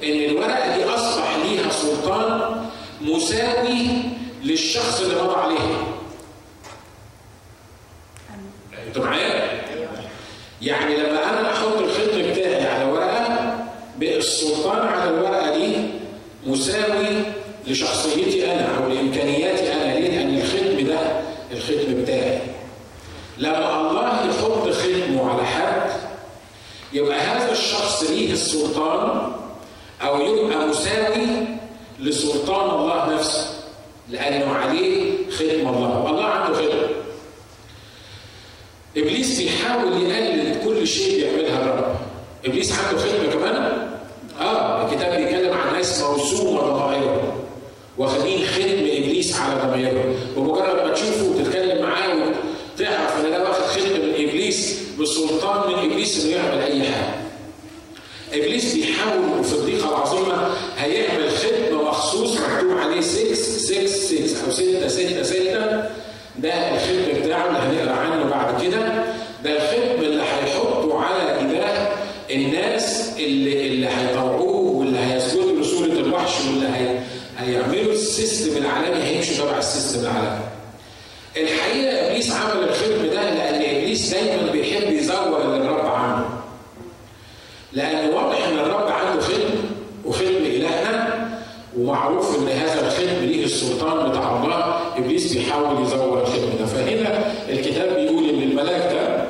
ان 0.05 0.31
الورقه 0.31 0.77
دي 0.77 0.85
اصبح 0.85 1.37
ليها 1.45 1.71
سلطان 1.71 2.65
مساوي 3.01 3.87
للشخص 4.45 5.01
اللي 5.01 5.23
مضى 5.23 5.35
عليها. 5.41 5.85
أنتوا 8.87 9.05
معايا؟ 9.05 9.61
يعني 10.63 10.97
لما 10.97 11.31
أنا 11.41 11.53
أحط 11.53 11.79
الختم 11.79 12.31
بتاعي 12.33 12.67
على 12.67 12.85
ورقه 12.93 13.57
بقى 13.99 14.17
السلطان 14.17 14.89
على 14.89 15.11
الورقه 15.11 15.57
دي 15.59 15.77
مساوي 16.47 17.07
لشخصيتي 17.67 18.53
أنا 18.53 18.69
أو 18.77 18.89
لامكانياتي 18.89 19.73
أنا 19.73 19.95
ليه؟ 19.95 20.09
لأن 20.11 20.39
الختم 20.39 20.87
ده 20.87 20.99
الختم 21.53 22.03
بتاعي. 22.03 22.39
لما 23.39 23.81
الله 23.81 24.29
يحط 24.29 24.69
ختمه 24.75 25.33
على 25.33 25.47
حد 25.47 25.91
يبقى 26.93 27.21
هذا 27.21 27.53
الشخص 27.53 28.11
ليه 28.11 28.33
السلطان 28.33 29.33
أو 30.03 30.21
يبقى 30.21 30.69
مساوي 30.69 31.27
لسلطان 32.01 32.71
الله 32.71 33.15
نفسه 33.15 33.47
لأنه 34.09 34.53
عليه 34.53 35.13
ختم 35.31 35.69
الله، 35.69 36.11
الله 36.11 36.25
عنده 36.25 36.59
ختم. 36.59 36.93
إبليس 38.97 39.41
بيحاول 39.41 40.03
يقلد 40.03 40.65
كل 40.65 40.87
شيء 40.87 41.21
بيعملها 41.21 41.63
الرب. 41.63 41.95
إبليس 42.45 42.73
عنده 42.79 42.99
ختم 43.01 43.31
كمان؟ 43.39 43.89
آه 44.41 44.87
الكتاب 44.87 45.17
بيتكلم 45.17 45.53
عن 45.53 45.73
ناس 45.75 46.03
موسومة 46.03 46.61
ضمائرهم. 46.61 47.33
واخدين 47.99 48.47
ختم 48.47 48.79
إبليس 48.79 49.41
على 49.41 49.61
ضمائرهم، 49.61 50.15
بمجرد 50.37 50.87
ما 50.87 50.93
تشوفه 50.93 51.25
وتتكلم 51.25 51.83
معاه 51.83 52.35
تعرف 52.79 53.25
إن 53.25 53.31
ده 53.31 53.43
واخد 53.43 53.63
ختم 53.63 53.91
من 53.91 54.15
إبليس 54.15 54.80
بسلطان 55.01 55.73
من 55.73 55.79
إبليس 55.93 56.25
إنه 56.25 56.37
يعمل 56.37 56.59
أي 56.63 56.83
حاجة. 56.83 57.21
إبليس 58.33 58.75
بيحاول 58.75 59.45
في 59.45 59.53
الضيقة 59.53 59.89
العظيمة 59.89 60.51
هيعمل 60.79 61.31
ختم 61.31 61.77
مخصوص 61.89 62.37
مكتوب 62.37 62.79
عليه 62.79 63.01
6 63.01 63.35
6 63.35 63.87
6 63.87 64.45
أو 64.47 64.51
6 64.51 64.89
6 64.89 65.23
6 65.23 65.43
ده 66.39 66.53
الختم 66.75 67.23
بتاعه 67.23 67.47
اللي 67.49 67.59
هنقرأ 67.83 67.97
عنه 67.97 68.25
بعد 68.31 68.63
كده 68.63 69.05
ده 69.45 69.51
الختم 69.57 70.03
اللي 70.05 70.23
هيحطه 70.23 70.99
على 71.01 71.41
اله 71.41 71.89
الناس 72.31 73.11
اللي 73.19 73.67
اللي 73.67 73.87
هيطوعوه 73.89 74.71
واللي 74.71 74.99
هيسجدوا 74.99 75.61
لصورة 75.61 75.87
الوحش 75.87 76.33
واللي 76.47 76.69
هي 76.69 76.99
هيعملوا 77.39 77.93
ال 77.93 78.02
system 78.02 78.57
العالمي 78.57 79.03
هيمشوا 79.05 79.45
تبع 79.47 79.59
ال 79.59 79.65
system 79.65 80.01
العالمي. 80.01 80.41
الحقيقة 81.37 82.07
إبليس 82.11 82.31
عمل 82.33 82.63
الختم 82.69 83.07
ده 83.07 83.31
لأن 83.35 83.77
إبليس 83.77 84.11
دايما 84.15 84.53
بيحب 84.53 84.60
يزور 85.27 85.41
اللي 85.43 85.57
الرب. 85.71 86.25
لأن 87.73 88.15
واضح 88.15 88.47
إن 88.49 88.59
الرب 88.59 88.89
عنده 88.89 89.21
ختم 89.23 89.55
وختم 90.05 90.27
إلهنا 90.27 91.29
ومعروف 91.79 92.39
إن 92.39 92.49
هذا 92.49 92.87
الختم 92.87 93.25
ليه 93.27 93.45
السلطان 93.45 94.11
بتاع 94.11 94.37
الله 94.43 94.81
إبليس 94.97 95.33
بيحاول 95.33 95.83
يزور 95.83 96.21
الختم 96.23 96.59
ده. 96.59 96.67
فهنا 96.67 97.33
الكتاب 97.49 97.95
بيقول 97.97 98.29
إن 98.29 98.43
الملاك 98.43 98.93
ده 98.93 99.25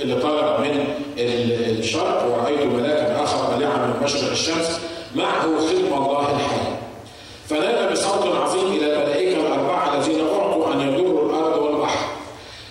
اللي 0.00 0.20
طالع 0.20 0.60
من 0.60 0.84
ال- 1.18 1.78
الشرق 1.78 2.24
ورأيت 2.26 2.62
ملاكا 2.72 3.22
آخر 3.24 3.38
طالعا 3.38 3.76
من 3.86 4.02
مشرق 4.04 4.30
الشمس 4.30 4.80
معه 5.14 5.42
ختم 5.42 5.94
الله 6.02 6.20
الحي 6.20 6.76
فنادى 7.48 7.92
بصوت 7.92 8.26
عظيم 8.36 8.66
إلى 8.72 8.92
الملائكة 8.92 9.40
الأربعة 9.40 9.94
الذين 9.96 10.20
أعطوا 10.20 10.72
أن 10.72 10.80
يضروا 10.80 11.30
الأرض 11.30 11.62
والبحر. 11.62 12.06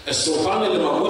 السلطان 0.08 0.64
اللي 0.64 0.84
موجود 0.84 1.05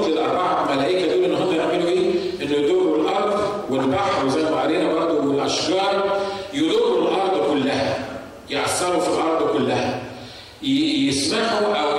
يتأثروا 8.76 9.00
في 9.00 9.08
الأرض 9.08 9.58
كلها. 9.58 10.02
يسمحوا 10.62 11.76
أو 11.76 11.95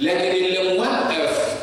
لكن 0.00 0.44
اللي 0.44 0.78
موقف 0.78 1.58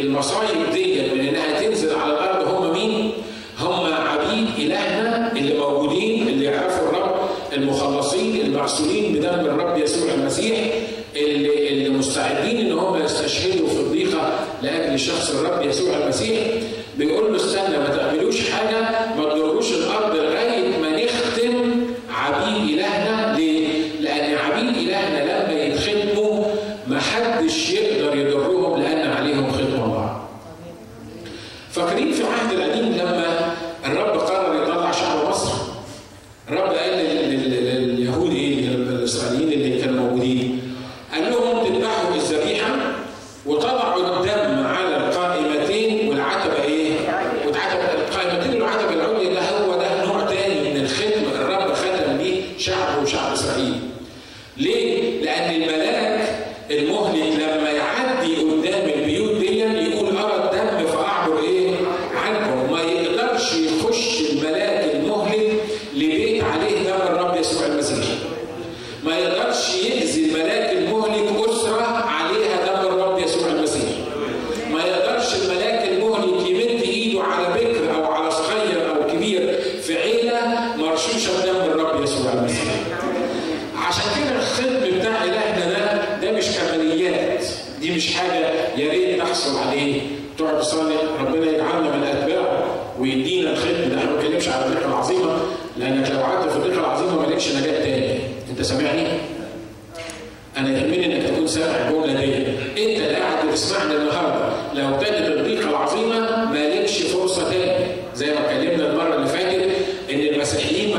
المصايب 0.00 0.70
دي 0.74 0.94
من 1.14 1.28
إنها 1.28 1.60
تنزل 1.60 1.94
على 1.94 2.12
الأرض 2.12 2.48
هم 2.48 2.72
مين؟ 2.72 3.12
هم 3.60 3.92
عبيد 3.92 4.46
إلهنا 4.58 5.32
اللي 5.36 5.58
موجودين 5.58 6.28
اللي 6.28 6.44
يعرفوا 6.44 6.88
الرب 6.88 7.14
المخلصين 7.52 8.40
المعصومين 8.40 9.12
بدم 9.14 9.28
الرب 9.46 9.78
يسوع 9.78 10.14
المسيح 10.14 10.58
اللي, 11.16 11.68
اللي 11.68 11.88
مستعدين 11.88 12.66
إن 12.66 12.72
هم 12.72 13.02
يستشهدوا 13.02 13.68
في 13.68 13.80
الضيقة 13.80 14.38
لاجل 14.62 14.98
شخص 14.98 15.30
الرب 15.30 15.66
يسوع 15.66 15.96
المسيح 15.96 16.40
بيقول 16.98 17.30
له 17.32 17.36
استنى 17.36 17.78
ما 17.78 17.88
تعملوش 17.96 18.50
حاجة 18.50 18.80
ما 19.16 19.24
تضروش 19.34 19.72
الأرض 19.72 20.16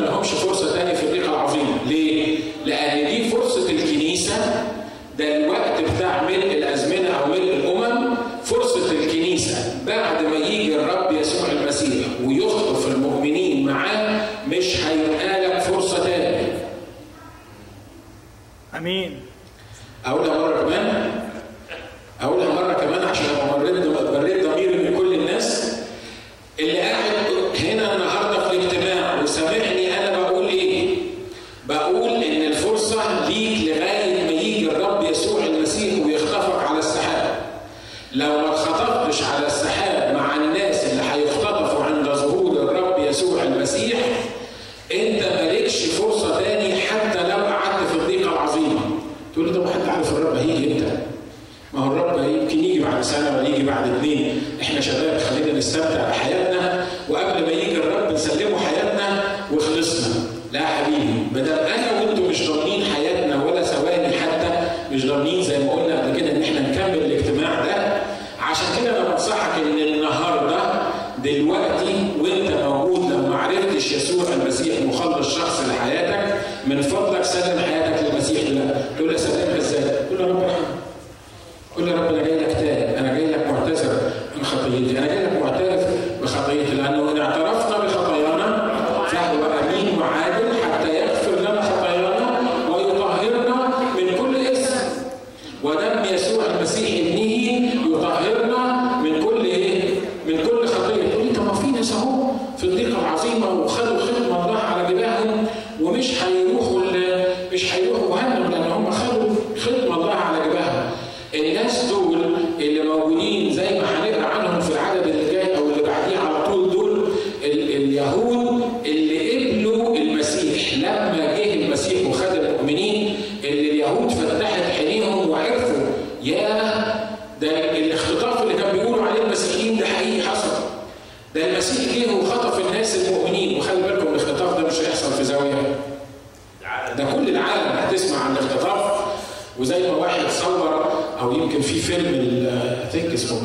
لهمش 0.10 0.34
فرصه 0.34 0.77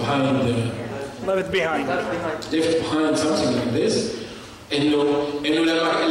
behind, 0.03 0.37
the 0.41 1.35
left 1.35 1.53
behind, 1.53 1.87
left 1.89 2.51
behind 2.53 3.19
something 3.19 3.55
like 3.59 3.73
this. 3.73 4.23
إنه 4.73 5.03
إنه 5.47 5.61
لما 5.65 6.05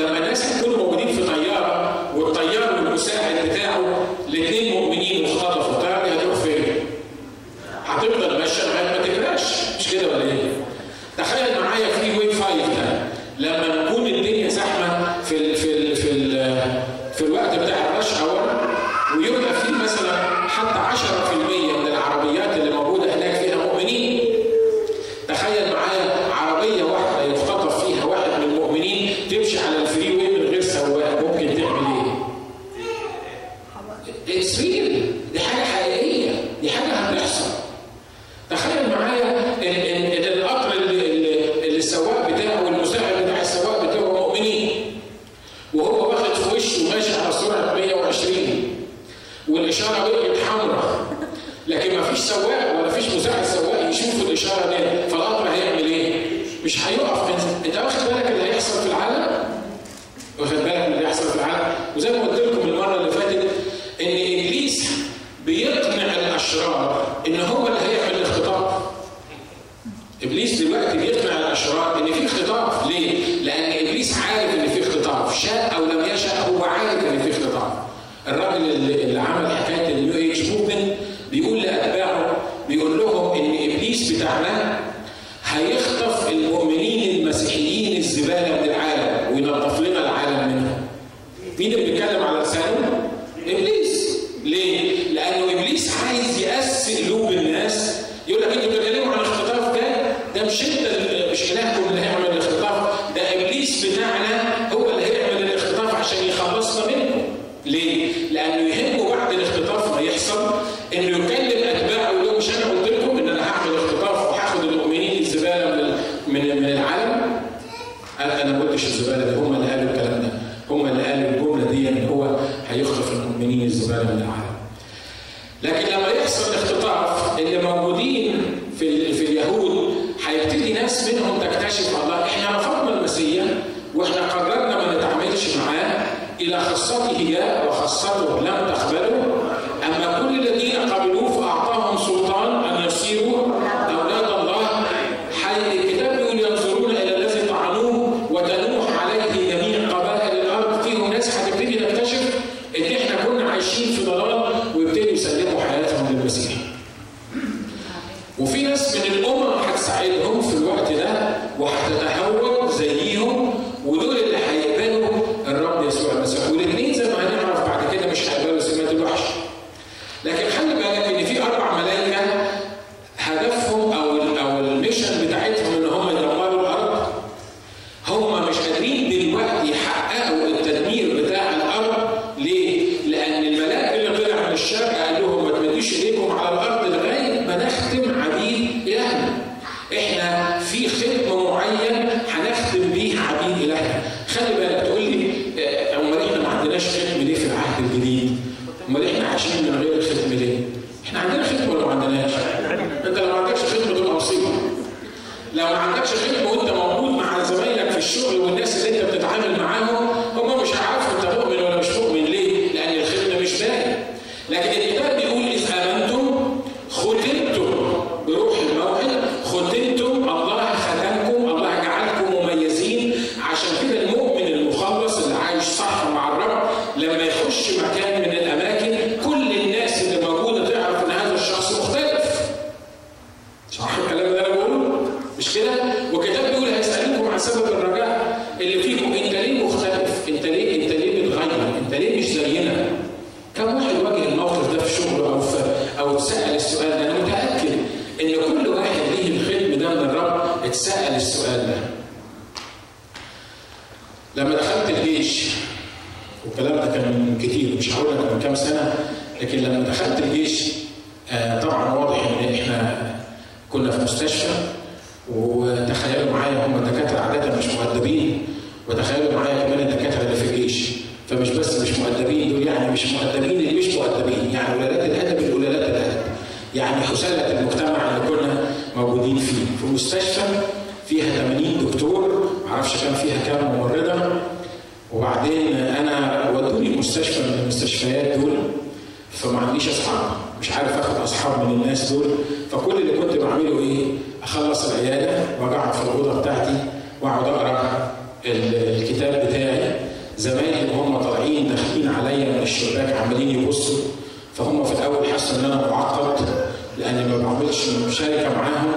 شارك 308.21 308.51
معاهم 308.57 308.91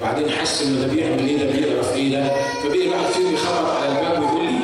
وبعدين 0.00 0.30
حس 0.30 0.62
إنه 0.62 0.80
ده 0.80 0.92
بيعمل 0.92 1.28
إيه 1.28 1.36
ده 1.38 1.44
بيقرا 1.52 1.82
في 1.82 1.94
إيه 1.96 2.10
ده 2.16 2.30
فبقي 2.62 2.88
واحد 2.88 3.04
فيهم 3.12 3.34
يخبط 3.34 3.70
على 3.70 3.88
الباب 3.88 4.22
ويقول 4.22 4.44
لي 4.44 4.58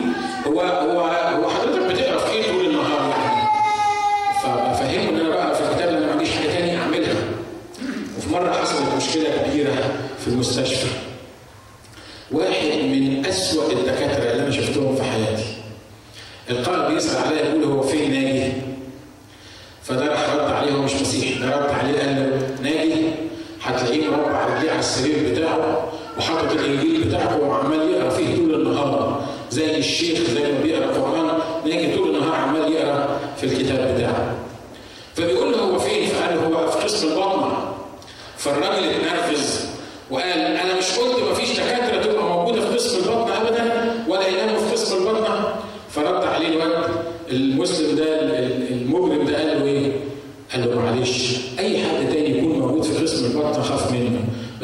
هو 0.47 0.61
هو 0.61 1.01
هو 1.01 1.51
حضرتك 1.51 1.83
بتقرا 1.93 2.19
في 2.19 2.33
إيه 2.33 2.53
طول 2.53 2.67
النهار 2.67 3.11
يعني؟ 3.11 3.49
ففهمه 4.43 5.09
إن 5.09 5.17
أنا 5.21 5.29
بقرا 5.29 5.55
في 5.55 5.61
الكتاب 5.63 5.91
لأن 5.93 6.07
ما 6.07 6.13
عنديش 6.13 6.31
حاجة 6.31 6.49
ثانية 6.49 6.79
أعملها. 6.83 7.15
وفي 8.19 8.29
مرة 8.33 8.53
حصلت 8.53 8.95
مشكلة 8.97 9.25
كبيرة 9.47 9.73
في 10.21 10.29
المستشفى. 10.29 10.87
واحد 12.33 12.67
من 12.83 13.27
أسوأ 13.27 13.73
الدكاترة 13.73 14.31
اللي 14.33 14.43
أنا 14.43 14.51
شفتهم 14.51 14.97
في 14.97 15.03
حياتي. 15.03 15.45
القائد 16.51 16.95
بيسال 16.95 17.17
عليا 17.27 17.45
يقول 17.45 17.65
هو 17.65 17.83
فين 17.83 18.15
السرير 24.99 25.33
بتاعه 25.33 25.89
وحاطط 26.19 26.53
الإنجيل 26.53 27.05
بتاعه 27.05 27.41
وعمال 27.41 27.91
يقرأ 27.91 28.11
فيه 28.11 28.37
طول 28.37 28.55
النهار. 28.55 29.23
زي 29.51 29.79
الشيخ 29.79 30.19
زي 30.19 30.53
ما 30.53 30.61
بيقرأ 30.63 30.87
قران 30.87 31.39
لكن 31.67 31.97
طول 31.97 32.09
النهار 32.09 32.35
عمال 32.35 32.73
يقرأ 32.73 33.21
في 33.37 33.45
الكتاب 33.45 33.95
بتاعه. 33.95 34.35
فبيقول 35.15 35.53
له 35.53 35.59
هو 35.59 35.79
فين؟ 35.79 36.07
فقال 36.07 36.39
هو 36.39 36.71
في 36.71 36.79
قسم 36.79 37.09
البطنة. 37.09 37.73
فالراجل 38.37 38.85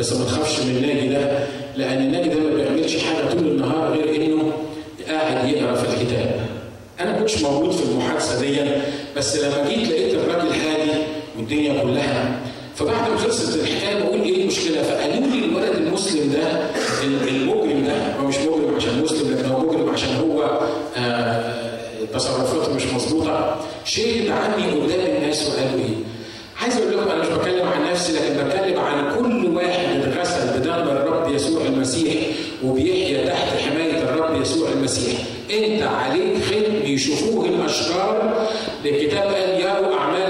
بس 0.05 0.13
ما 0.13 0.25
تخافش 0.25 0.61
من 0.61 0.77
الناجي 0.77 1.09
ده 1.09 1.39
لأن 1.77 1.99
الناجي 2.03 2.29
ده 2.29 2.41
ما 2.41 2.55
بيعملش 2.55 2.97
حاجة 2.97 3.29
طول 3.33 3.39
النهار 3.47 3.93
غير 3.93 4.25
إنه 4.25 4.53
قاعد 5.09 5.49
يقرأ 5.49 5.75
في 5.75 5.85
الكتاب. 5.89 6.47
أنا 7.01 7.13
ما 7.13 7.19
كنتش 7.19 7.43
موجود 7.43 7.71
في 7.71 7.83
المحادثة 7.83 8.41
دي 8.41 8.57
بس 9.17 9.37
لما 9.37 9.69
جيت 9.69 9.89
لقيت 9.89 10.15
الراجل 10.15 10.49
هادي 10.49 10.91
والدنيا 11.39 11.83
كلها. 11.83 12.41
فبعد 12.77 13.11
ما 13.11 13.17
خلصت 13.17 13.57
الحكاية 13.57 14.03
بقول 14.03 14.21
إيه 14.23 14.43
المشكلة؟ 14.43 14.83
فقالوا 14.83 15.27
لي 15.27 15.45
الولد 15.45 15.75
المسلم 15.87 16.33
ده 16.33 16.61
المجرم 17.05 17.85
ده 17.87 18.17
هو 18.21 18.27
مش 18.29 18.39
مجرم 18.39 18.75
عشان 18.77 19.03
مسلم 19.03 19.33
لكن 19.35 19.45
هو 19.49 19.59
مجرم 19.59 19.89
عشان 19.91 20.17
هو 20.17 20.61
آه، 20.97 21.55
تصرفاته 22.15 22.75
مش 22.75 22.87
مظبوطة. 22.87 23.57
شيل 23.85 24.33
عني 24.33 24.73
أنا 27.15 27.23
مش 27.23 27.29
بتكلم 27.29 27.69
عن 27.69 27.91
نفسي 27.91 28.13
لكن 28.13 28.45
بتكلم 28.49 28.81
عن 28.81 29.17
كل 29.19 29.47
واحد 29.57 30.01
اتغسل 30.03 30.59
بدم 30.61 30.73
الرب 30.73 31.35
يسوع 31.35 31.67
المسيح 31.67 32.15
وبيحيا 32.65 33.27
تحت 33.27 33.49
حماية 33.59 33.99
الرب 34.03 34.41
يسوع 34.41 34.69
المسيح. 34.71 35.19
إنت 35.51 35.83
عليك 35.83 36.43
ختم 36.45 36.87
يشوفوه 36.87 37.47
الاشرار 37.49 38.47
للكتاب 38.85 39.23
قال 39.35 39.61
يروا 39.61 39.95
أعمال 39.99 40.24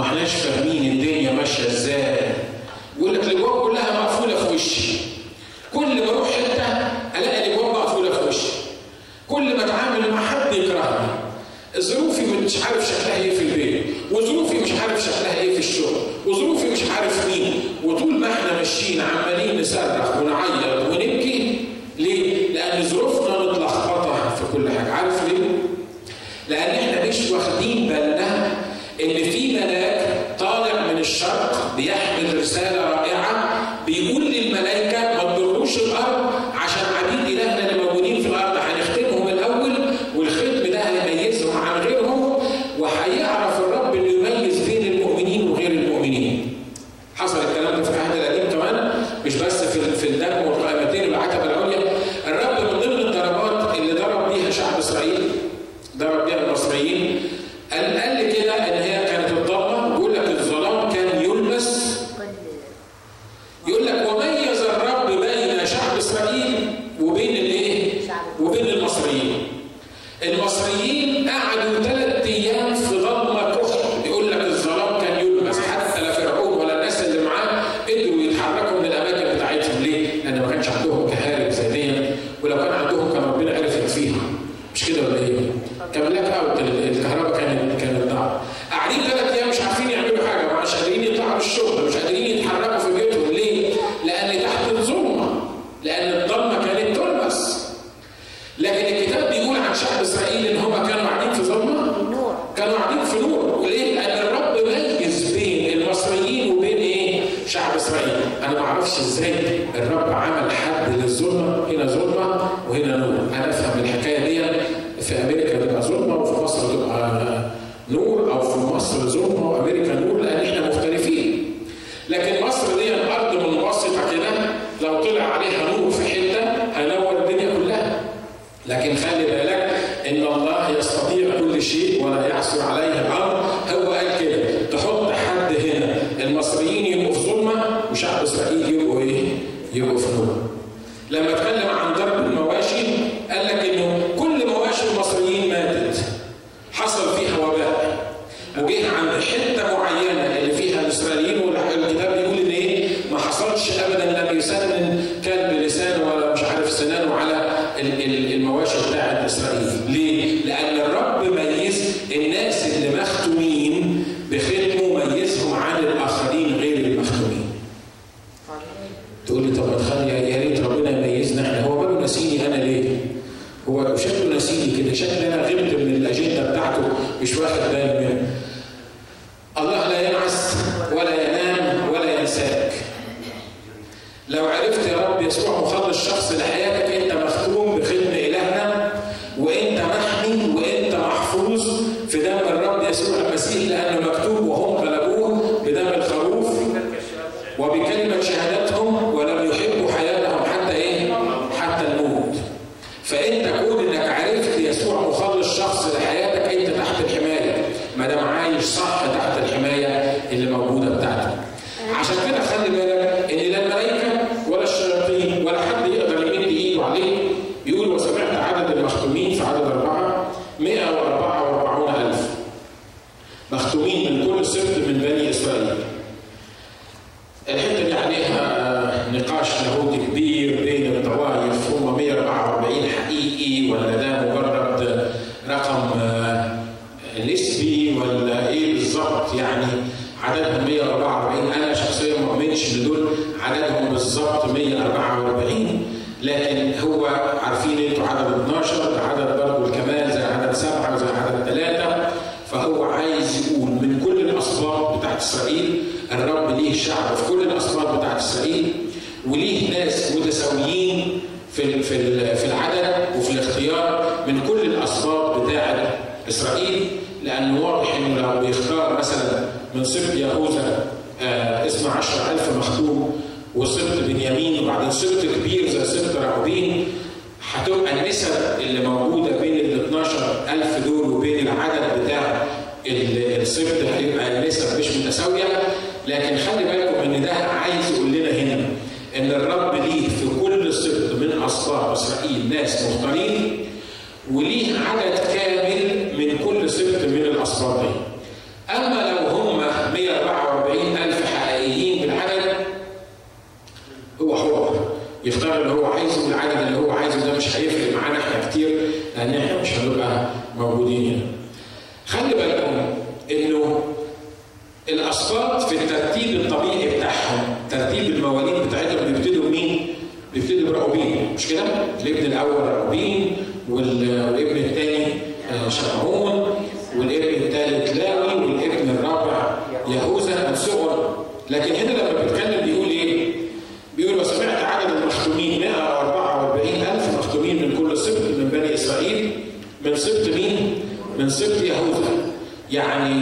ما 0.00 0.06
احناش 0.06 0.30
فاهمين 0.34 0.92
الدنيا 0.92 1.32
ماشية 1.32 1.66
إزاي. 1.66 2.16
يقول 2.98 3.14
لك 3.14 3.24
الأبواب 3.24 3.62
كلها 3.70 4.02
مقفولة 4.02 4.44
في 4.44 4.54
وشي. 4.54 4.92
كل 5.74 5.86
ما 6.04 6.10
أروح 6.10 6.28
حتة 6.30 6.62
ألاقي 7.18 7.46
الأبواب 7.54 7.74
مقفولة 7.74 8.10
في 8.10 8.28
وشي. 8.28 8.52
كل 9.28 9.56
ما 9.56 9.64
أتعامل 9.64 10.10
مع 10.10 10.26
حد 10.26 10.52
يكرهني. 10.54 11.08
ظروفي 11.78 12.22
مش 12.22 12.56
عارف 12.64 12.88
شكلها 12.88 13.16
إيه 13.22 13.30
في 13.38 13.42
البيت 13.42 13.84
وظروفي 14.12 14.58
مش 14.58 14.70
عارف 14.72 15.02
شكلها 15.04 15.40
إيه 15.40 15.52
في 15.52 15.58
الشغل 15.58 15.96
وظروفي 16.26 16.70
مش 16.70 16.80
عارف 16.96 17.26
مين. 17.26 17.62
وطول 17.84 18.14
ما 18.14 18.32
إحنا 18.32 18.52
ماشيين 18.52 19.00
عمالين 19.00 19.60
نصرخ 19.60 20.16
ونعيط 20.16 20.86
ونبكي 20.90 21.64
ليه؟ 21.98 22.48
لأن 22.54 22.82
ظروف 22.88 23.09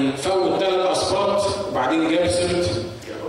يعني 0.09 0.23
فوت 0.23 0.61
ثلاث 0.61 0.87
أسباط 0.99 1.43
وبعدين 1.71 2.11
جاب 2.11 2.29
سيرة 2.29 2.67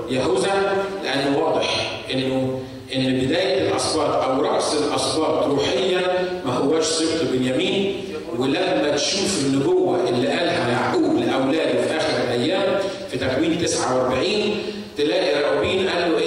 يهوذا 0.10 0.84
لأن 1.04 1.36
واضح 1.36 2.02
انه 2.14 2.60
إن 2.96 3.20
بداية 3.20 3.70
الأسباط 3.70 4.24
أو 4.24 4.42
رأس 4.42 4.74
الأسباط 4.74 5.46
روحيا 5.46 6.02
ما 6.46 6.54
هواش 6.54 6.86
سيرة 6.86 7.32
بنيامين. 7.32 7.96
ولما 8.38 8.92
تشوف 8.96 9.46
النبوة 9.46 10.10
اللي 10.10 10.28
قالها 10.28 10.72
يعقوب 10.72 11.16
لأولاده 11.18 11.82
في 11.82 11.98
آخر 11.98 12.24
الأيام 12.24 12.80
في 13.12 13.18
تكوين 13.18 13.58
49 13.66 14.24
تلاقي 14.98 15.42
راوبين 15.44 15.90
قال 15.90 16.12
له 16.12 16.19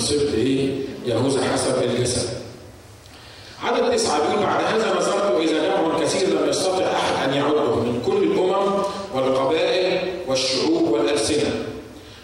شخصيه 0.00 0.34
إيه؟ 0.34 0.68
يهوذا 1.06 1.52
حسب 1.52 1.82
الجسد. 1.82 2.28
عدد 3.62 3.92
تسعة 3.96 4.18
بيقول 4.28 4.42
بعد 4.46 4.64
هذا 4.64 4.94
نظرت 4.98 5.40
اذا 5.40 5.68
جمع 5.68 5.80
نعم 5.88 6.02
كثير 6.02 6.28
لم 6.28 6.48
يستطع 6.48 6.84
أحد 6.92 7.28
أن 7.28 7.34
يعده 7.34 7.74
من 7.74 8.02
كل 8.06 8.22
الأمم 8.22 8.82
والقبائل 9.14 9.98
والشعوب 10.28 10.88
والألسنة. 10.90 11.64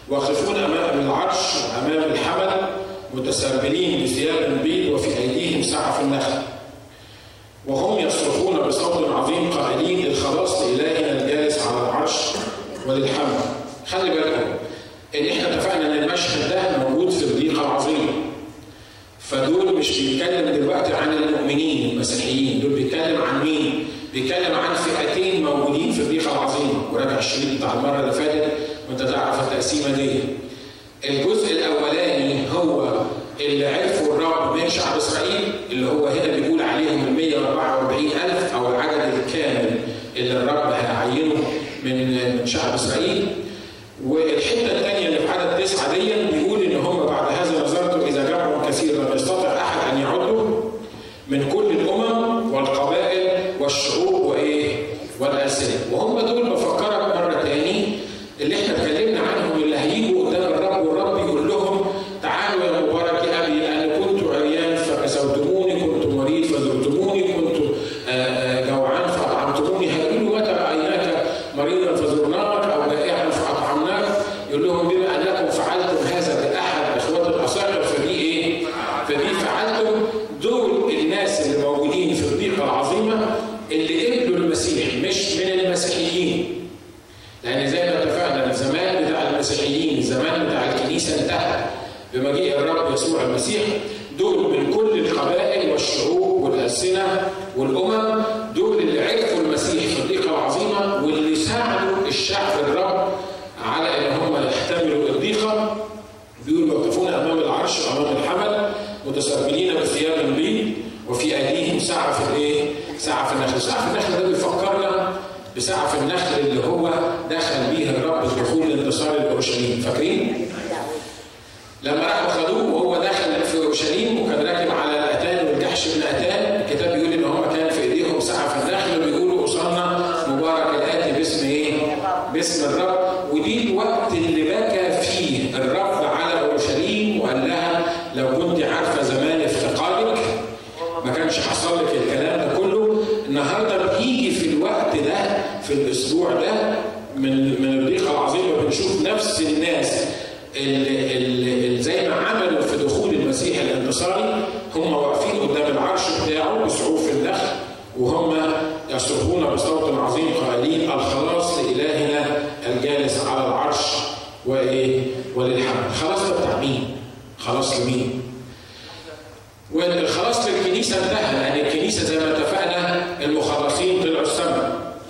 واقفون 0.09 0.55
أمام 0.55 0.99
العرش 0.99 1.37
أمام 1.79 2.03
الحمل 2.11 2.51
متسربلين 3.13 3.86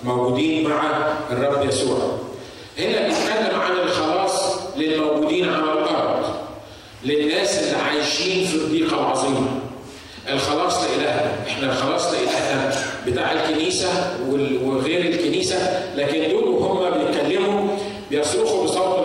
موجودين 0.08 0.68
مع 0.70 0.82
الرب 1.30 1.68
يسوع. 1.68 1.98
هنا 2.78 3.08
بيتكلم 3.08 3.60
عن 3.60 3.72
الخلاص 3.72 4.58
للموجودين 4.76 5.48
على 5.48 5.72
الأرض 5.72 6.24
للناس 7.04 7.58
اللي 7.58 7.76
عايشين 7.76 8.46
في 8.46 8.54
الضيقه 8.54 8.98
العظيمه 9.00 9.60
الخلاص 10.32 10.84
لإلهنا. 10.84 11.32
إحنا 11.48 11.72
الخلاص 11.72 12.12
لإلهنا 12.12 12.74
بتاع 13.06 13.32
الكنيسة 13.32 13.88
وغير 14.64 15.00
الكنيسة 15.00 15.82
لكن 15.96 16.30
دول 16.30 16.44
وهم 16.44 16.90
بيتكلموا 16.98 17.68
بيصرخوا 18.10 18.64
بصوت 18.64 18.97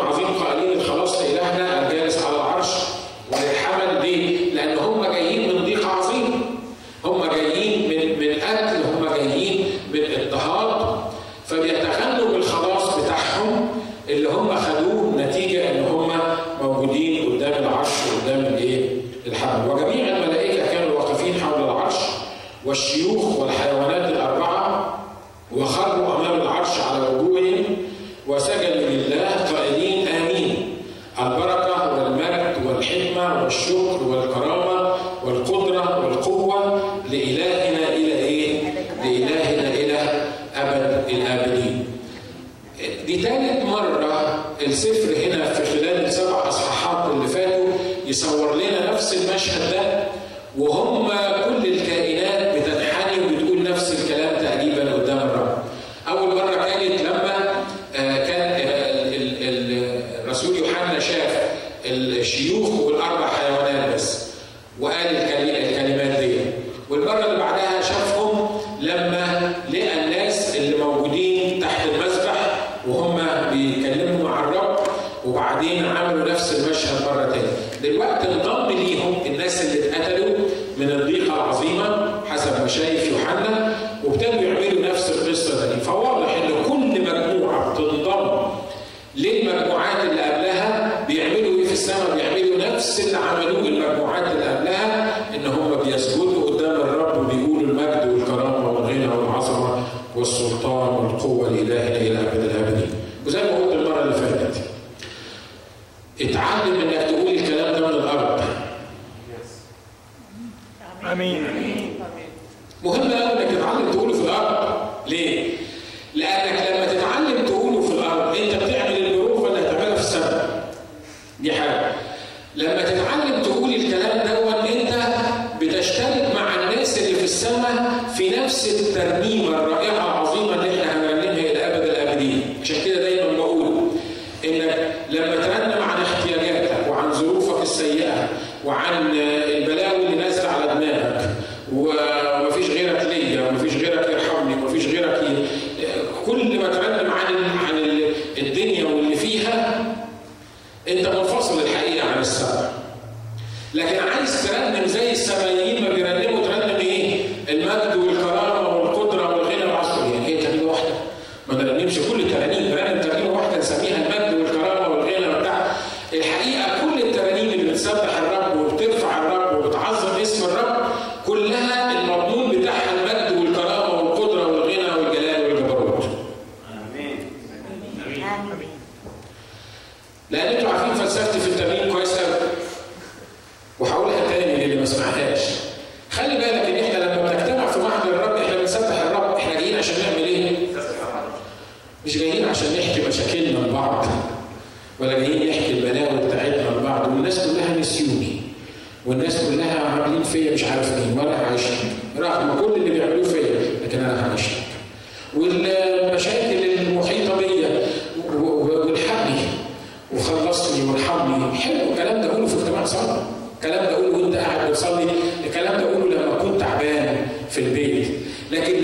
والحمد 210.94 211.54
حلو 211.54 211.92
الكلام 211.92 212.22
ده 212.22 212.28
اقوله 212.32 212.48
في 212.48 212.56
اجتماع 212.56 212.86
صلاة. 212.86 213.24
الكلام 213.58 213.86
ده 213.86 213.94
أقوله 213.94 214.18
وأنت 214.18 214.36
قاعد 214.36 214.70
بتصلي. 214.70 215.08
الكلام 215.48 215.78
ده 215.78 215.84
أقوله 215.84 216.16
لما 216.16 216.36
كنت 216.36 216.60
تعبان 216.60 217.16
في 217.50 217.58
البيت. 217.62 218.08
لكن 218.52 218.83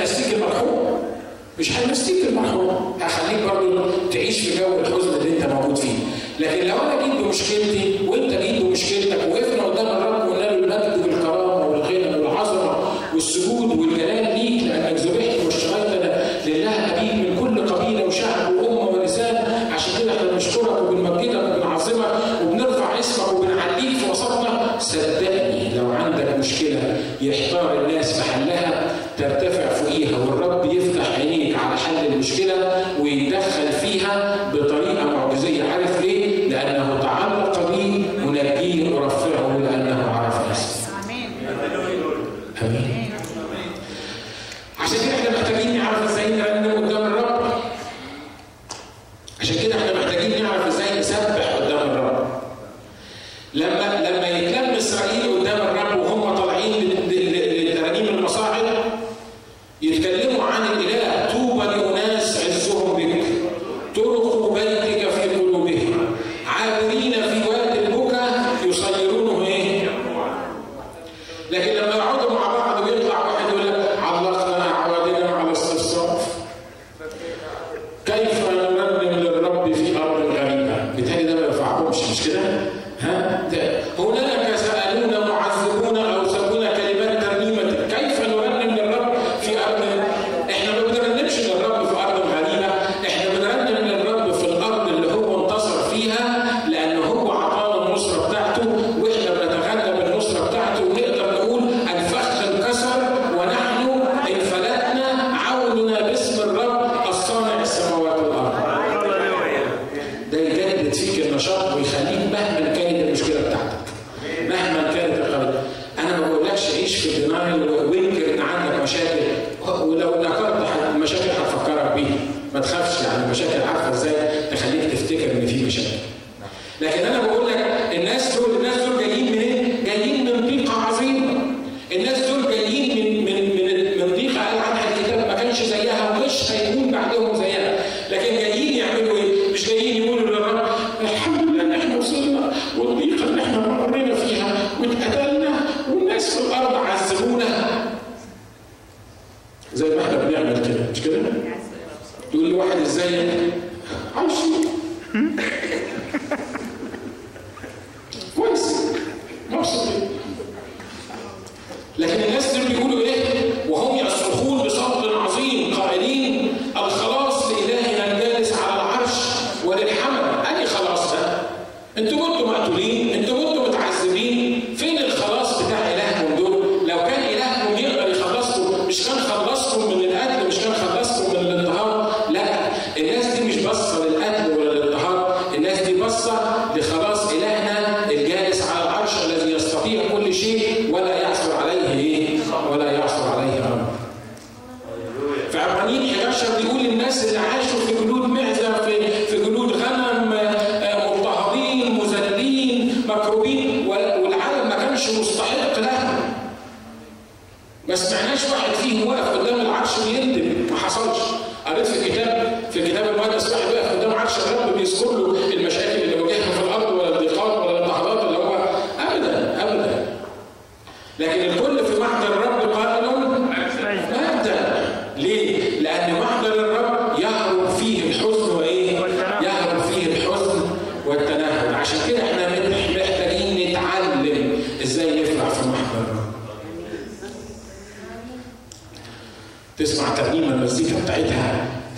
هنستيك 0.00 0.34
المرحوم 0.34 0.98
مش 1.58 1.72
هنستيك 1.72 2.28
المرحوم 2.28 2.98
هخليك 3.00 3.42
برضه 3.42 3.90
تعيش 4.12 4.40
في 4.40 4.58
جو 4.58 4.80
الحزن 4.80 5.08
اللي 5.20 5.36
انت 5.44 5.52
موجود 5.52 5.76
فيه. 5.76 5.96
لكن 6.40 6.66
لو 6.66 6.76
أنا 6.76 7.02
جيت 7.06 7.20
بمشكلتي 7.20 7.98
وأنت 8.08 8.32
جيت 8.32 8.62
بمشكلتك 8.62 9.18
وقفنا 9.32 9.62
قدام 9.62 9.86
الرب 9.86 10.15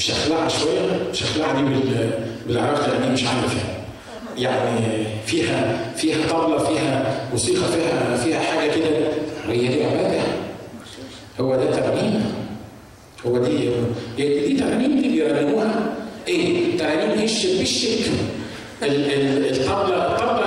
شخلعة 0.09 0.49
شوية 0.49 1.13
شخلعة 1.13 1.53
دي 1.57 2.11
بالعراق 2.47 2.89
يعني 2.89 3.13
مش 3.13 3.25
عارف 3.25 3.55
يعني 3.55 3.79
يعني 4.39 5.05
فيها 5.27 5.91
فيها 5.97 6.27
طبلة 6.29 6.59
فيها 6.59 7.21
موسيقى 7.33 7.63
فيها 7.73 8.17
فيها 8.17 8.41
حاجة 8.41 8.71
كده. 8.71 9.09
هي 9.49 9.69
دي 9.69 9.85
عبادة. 9.85 10.21
هو 11.41 11.57
ده 11.57 11.71
ترنيم 11.71 12.25
هو 13.27 13.39
دي 13.39 13.71
هي 14.19 14.49
دي 14.49 14.57
ترنيم 14.61 15.01
دي 15.01 15.09
بيرنموها. 15.09 15.95
إيه؟ 16.29 16.79
ترنيم 16.79 17.11
إيه 17.19 17.25
الشرك 17.25 17.61
الطبله 18.83 20.07
الطبلة 20.07 20.38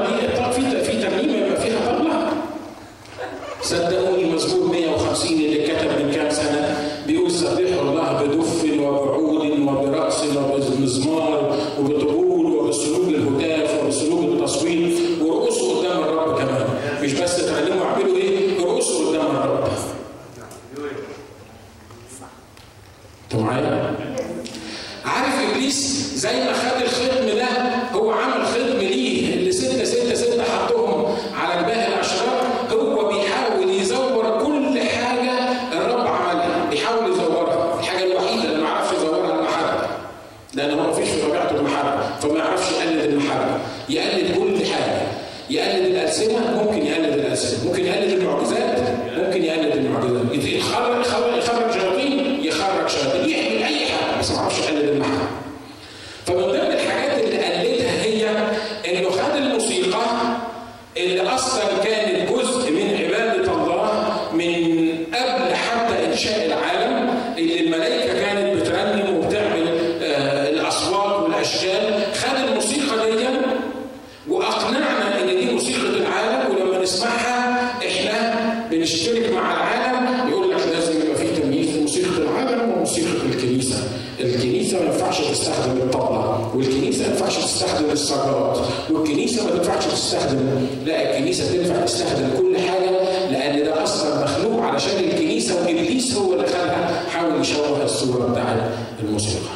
وموسيقى 82.99 83.25
الكنيسة. 83.25 83.83
الكنيسة 84.19 84.79
ما 84.79 84.85
ينفعش 84.85 85.19
تستخدم 85.21 85.77
الطبلة 85.77 86.51
والكنيسة 86.55 87.03
ما 87.03 87.09
ينفعش 87.09 87.37
تستخدم 87.37 87.89
السجارات 87.91 88.59
والكنيسة 88.91 89.43
ما 89.43 89.49
تنفعش 89.51 89.85
تستخدم 89.85 90.39
لا 90.85 91.11
الكنيسة 91.17 91.51
تنفع 91.57 91.85
تستخدم 91.85 92.29
كل 92.37 92.57
حاجة 92.57 92.89
لأن 93.31 93.63
ده 93.65 93.83
أصلا 93.83 94.23
مخلوق 94.23 94.61
علشان 94.63 95.03
الكنيسة 95.03 95.55
وإبليس 95.61 96.15
هو 96.15 96.33
اللي 96.33 96.47
خلقها 96.47 97.03
حاول 97.09 97.41
يشوه 97.41 97.83
الصورة 97.83 98.27
بتاعت 98.27 98.57
الموسيقى. 99.03 99.51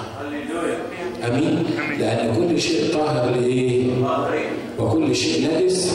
آمين 1.27 1.65
لأن 1.99 2.35
كل 2.49 2.61
شيء 2.61 2.93
طاهر 2.93 3.29
لإيه؟ 3.35 3.83
وكل 4.79 5.15
شيء 5.15 5.49
نجس 5.63 5.91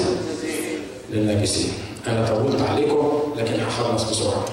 للناجسين. 1.13 1.73
أنا 2.07 2.27
طولت 2.29 2.61
عليكم 2.63 3.23
لكن 3.37 3.53
هخلص 3.61 4.11
بسرعة. 4.11 4.45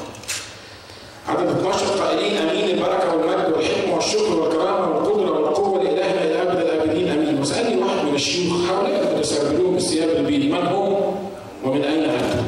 عدد 1.27 1.47
12 1.49 1.85
قائلين 1.85 2.37
آمين 2.37 2.56
البركة 2.87 3.15
والمجد 3.15 3.53
والحكمة 3.53 3.95
والشكر 3.95 4.33
والكرامة 4.35 4.87
والقدرة 4.87 5.31
والقوة 5.39 5.83
لالهنا 5.83 6.23
إلى 6.23 6.41
أبد 6.41 6.59
الأبدين. 6.61 7.07
آمين. 7.09 7.41
وسالني 7.41 7.81
واحد 7.83 8.05
من 8.05 8.15
الشيوخ 8.15 8.69
هؤلاء 8.71 9.19
يستقبلون 9.19 9.73
بالثياب 9.73 10.09
البيض 10.09 10.45
من 10.45 10.67
هم 10.67 11.15
ومن 11.63 11.83
أين 11.83 12.03
أنتم؟ 12.03 12.45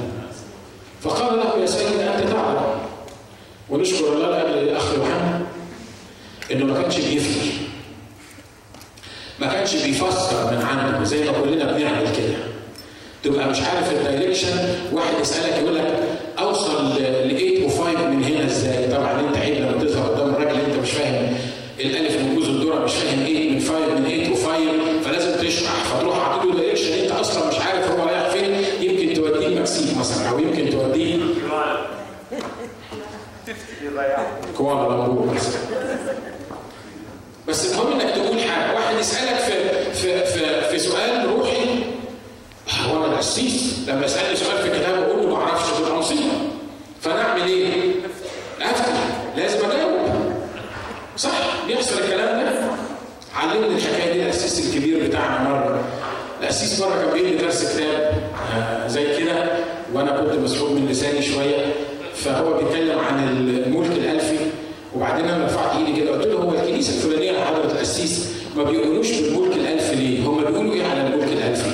فقال 1.01 1.37
له 1.37 1.61
يا 1.61 1.65
سيدي 1.65 2.03
أنت 2.03 2.29
تعلم 2.29 2.61
ونشكر 3.69 4.13
الله 4.13 4.29
لأجل 4.29 4.57
الأخ 4.57 4.93
يوحنا 4.97 5.41
إنه 6.51 6.65
ما 6.65 6.81
كانش 6.81 6.95
بيفتي 6.99 7.51
ما 9.39 9.47
كانش 9.47 9.75
بيفسر 9.75 10.51
من 10.51 10.61
عنده 10.61 11.03
زي 11.03 11.23
ما 11.25 11.31
كلنا 11.31 11.71
بنعمل 11.71 12.03
كده. 12.17 12.37
تبقى 13.23 13.49
مش 13.49 13.61
عارف 13.61 13.91
الدايركشن 13.91 14.57
واحد 14.93 15.13
يسألك 15.21 15.57
يقول 15.63 15.75
لك 15.75 15.99
اوصل 16.39 16.85
ل 16.91 16.95
805 16.95 18.07
من 18.09 18.23
هنا 18.23 18.45
إزاي؟ 18.45 18.87
طبعا 18.87 19.19
انت 19.19 19.37
عيب 19.37 19.55
لما 19.55 19.83
تظهر 19.83 20.09
قدام 20.11 20.29
الراجل 20.29 20.59
انت 20.59 20.75
مش 20.83 20.91
فاهم 20.91 21.33
الالف 21.79 22.15
من 22.21 22.35
جوز 22.35 22.47
الذره 22.49 22.83
مش 22.85 22.93
فاهم 22.93 23.19
8 23.19 23.49
من 23.51 23.59
5 23.59 23.71
من 23.79 24.35
805 24.35 25.01
فلازم 25.03 25.47
تشرح 25.47 25.71
فتروح 25.71 26.19
حاطط 26.29 26.45
له 26.45 26.55
direction 26.55 26.93
انت 26.93 27.11
أصلا 27.11 27.47
مش 27.47 27.59
عارف 27.59 27.91
هو 27.91 28.07
رايح 28.07 28.29
فين 28.29 28.63
يمكن 28.89 29.13
توديه 29.13 29.47
المكسيك 29.47 29.97
مثلا 29.97 30.29
أو 30.29 30.39
يمكن 30.39 30.69
توديه 30.69 31.17
كوالالمبور 34.57 35.33
مثلا 35.35 35.61
بس 37.47 37.71
المهم 37.73 37.99
انك 37.99 38.15
تقول 38.15 38.39
حاجة 38.41 38.75
واحد 38.75 38.99
يسالك 38.99 39.35
في 39.39 39.53
في 39.93 40.25
في, 40.25 40.61
في 40.69 40.79
سؤال 40.79 41.29
روحي 41.29 41.83
هو 42.87 43.05
أنا 43.05 43.17
قسيس 43.17 43.75
لما 43.87 44.05
يسالني 44.05 44.35
سؤال 44.35 44.57
في 44.57 44.69
كتاب 44.79 45.03
أقول 45.03 45.23
له 45.23 45.29
ما 45.35 45.43
أعرفش 45.43 45.77
تبقى 45.79 45.97
مصيبه 45.99 46.31
فنعمل 47.01 47.41
إيه؟ 47.43 47.91
افتي 48.61 48.91
لازم 49.37 49.57
اجاوب 49.71 49.99
صح 51.17 51.31
بيحصل 51.67 51.99
الكلام 51.99 52.45
ده 52.45 52.51
علمني 53.35 53.75
الحكاية 53.75 54.13
دي 54.13 54.23
القسيس 54.23 54.67
الكبير 54.75 55.07
بتاعنا 55.07 55.49
مره 55.49 55.83
القسيس 56.41 56.79
مره 56.81 56.89
كان 56.95 57.13
بيدي 57.13 57.35
درس 57.37 57.63
كتاب 57.73 58.13
آه 58.57 58.87
زي 58.87 59.17
كده 59.17 59.49
وأنا 59.93 60.21
كنت 60.21 60.39
مسحوب 60.39 60.71
من 60.71 60.87
لساني 60.91 61.21
شوية 61.21 61.73
فهو 62.15 62.53
بيتكلم 62.53 62.99
عن 62.99 63.23
الملك 63.29 63.91
الالفي 63.91 64.37
وبعدين 64.95 65.25
أنا 65.25 65.45
رفعت 65.45 65.75
ايدي 65.77 66.01
كده 66.01 66.11
قلت 66.11 66.27
له 66.27 66.33
هو 66.39 66.51
الكنيسه 66.53 66.93
الفلانيه 66.95 67.31
يا 67.31 67.45
حضره 67.45 67.71
القسيس 67.71 68.27
ما 68.55 68.63
بيقولوش 68.63 69.11
بالملك 69.11 69.55
الالفي 69.55 69.95
ليه؟ 69.95 70.23
هم 70.27 70.37
بيقولوا 70.43 70.73
إيه 70.73 70.85
على 70.87 71.01
الملك 71.07 71.27
الالفي؟ 71.27 71.69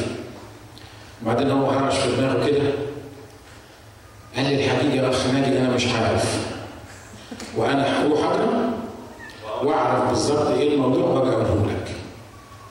وبعدين 1.25 1.51
هو 1.51 1.69
هرش 1.69 1.95
في 1.95 2.15
دماغه 2.15 2.45
كده. 2.47 2.71
قال 4.35 4.45
لي 4.45 4.65
الحقيقة 4.65 4.95
يا 4.95 5.09
أخ 5.09 5.27
ناجي 5.33 5.59
أنا 5.59 5.69
مش 5.69 5.85
عارف. 5.87 6.47
وأنا 7.57 8.01
هروح 8.03 8.23
اقرا 8.23 8.73
وأعرف 9.63 10.09
بالظبط 10.09 10.47
إيه 10.47 10.73
الموضوع 10.73 11.03
وأجي 11.05 11.29
اقوله 11.35 11.65
لك. 11.71 11.91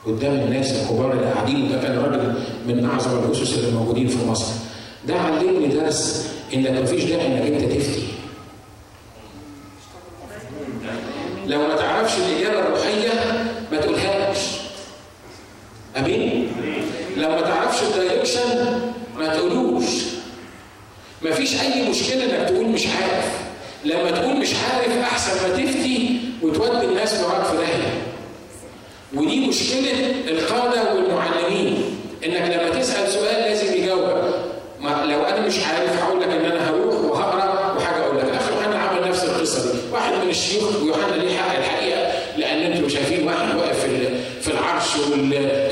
قدام 0.05 0.33
الناس 0.33 0.71
الكبار 0.71 1.11
اللي 1.11 1.25
قاعدين 1.31 1.65
وده 1.65 1.81
كان 1.81 1.97
راجل 1.97 2.33
من 2.67 2.85
أعظم 2.85 3.19
الأسس 3.23 3.57
اللي 3.57 3.71
موجودين 3.71 4.07
في 4.07 4.25
مصر. 4.27 4.53
ده 5.07 5.15
علمني 5.19 5.67
درس 5.67 6.31
انك 6.53 6.69
مفيش 6.81 7.03
داعي 7.03 7.27
إنك 7.27 7.61
أنت 7.63 7.71
تفتي. 7.73 8.07
لو 11.47 11.59
ما 11.67 11.75
تعرفش 11.75 12.17
الإجابة 12.17 12.59
الروحية 12.59 13.09
ما 13.71 13.77
تقولهاش. 13.77 14.37
أمين 15.97 16.51
لو 17.17 17.29
ما 17.29 17.41
تعرفش 17.41 17.83
الدايركشن 17.83 18.79
ما 19.17 19.27
تقولوش 19.35 19.85
ما 21.45 21.51
فيش 21.51 21.61
أي 21.61 21.89
مشكلة 21.89 22.23
إنك 22.23 22.49
تقول 22.49 22.65
مش 22.65 22.85
عارف. 22.87 23.25
لما 23.85 24.11
تقول 24.11 24.35
مش 24.37 24.49
عارف 24.53 24.97
أحسن 24.97 25.31
ما 25.49 25.57
تفتي 25.63 26.19
وتودي 26.41 26.85
الناس 26.85 27.23
وراك 27.23 27.45
في 27.45 27.57
داهيه 27.57 28.01
ودي 29.13 29.47
مشكلة 29.47 30.11
القادة 30.27 30.93
والمعلمين 30.93 31.83
إنك 32.25 32.41
لما 32.41 32.79
تسأل 32.79 33.07
سؤال 33.11 33.35
لازم 33.41 33.73
يجاوبك. 33.83 34.33
ما 34.79 34.89
لو 34.89 35.23
أنا 35.23 35.47
مش 35.47 35.53
عارف 35.59 36.03
هقول 36.03 36.21
لك 36.21 36.27
إن 36.27 36.45
أنا 36.45 36.69
هروح 36.69 36.95
وهقرأ 36.95 37.75
وحاجة 37.77 38.03
أقول 38.03 38.17
لك. 38.17 38.23
أخي 38.25 38.53
يوحنا 38.55 38.75
عمل 38.79 39.09
نفس 39.09 39.23
القصة 39.23 39.71
دي. 39.71 39.77
واحد 39.93 40.13
من 40.23 40.29
الشيوخ 40.29 40.81
ويوحنا 40.83 41.15
ليه 41.15 41.37
حق 41.37 41.57
الحقيقة؟ 41.57 42.11
لأن 42.37 42.71
أنتم 42.71 42.89
شايفين 42.89 43.27
واحد 43.27 43.55
واقف 43.55 43.85
في 44.41 44.51
العرش 44.51 44.95
والحيوانات 44.95 45.64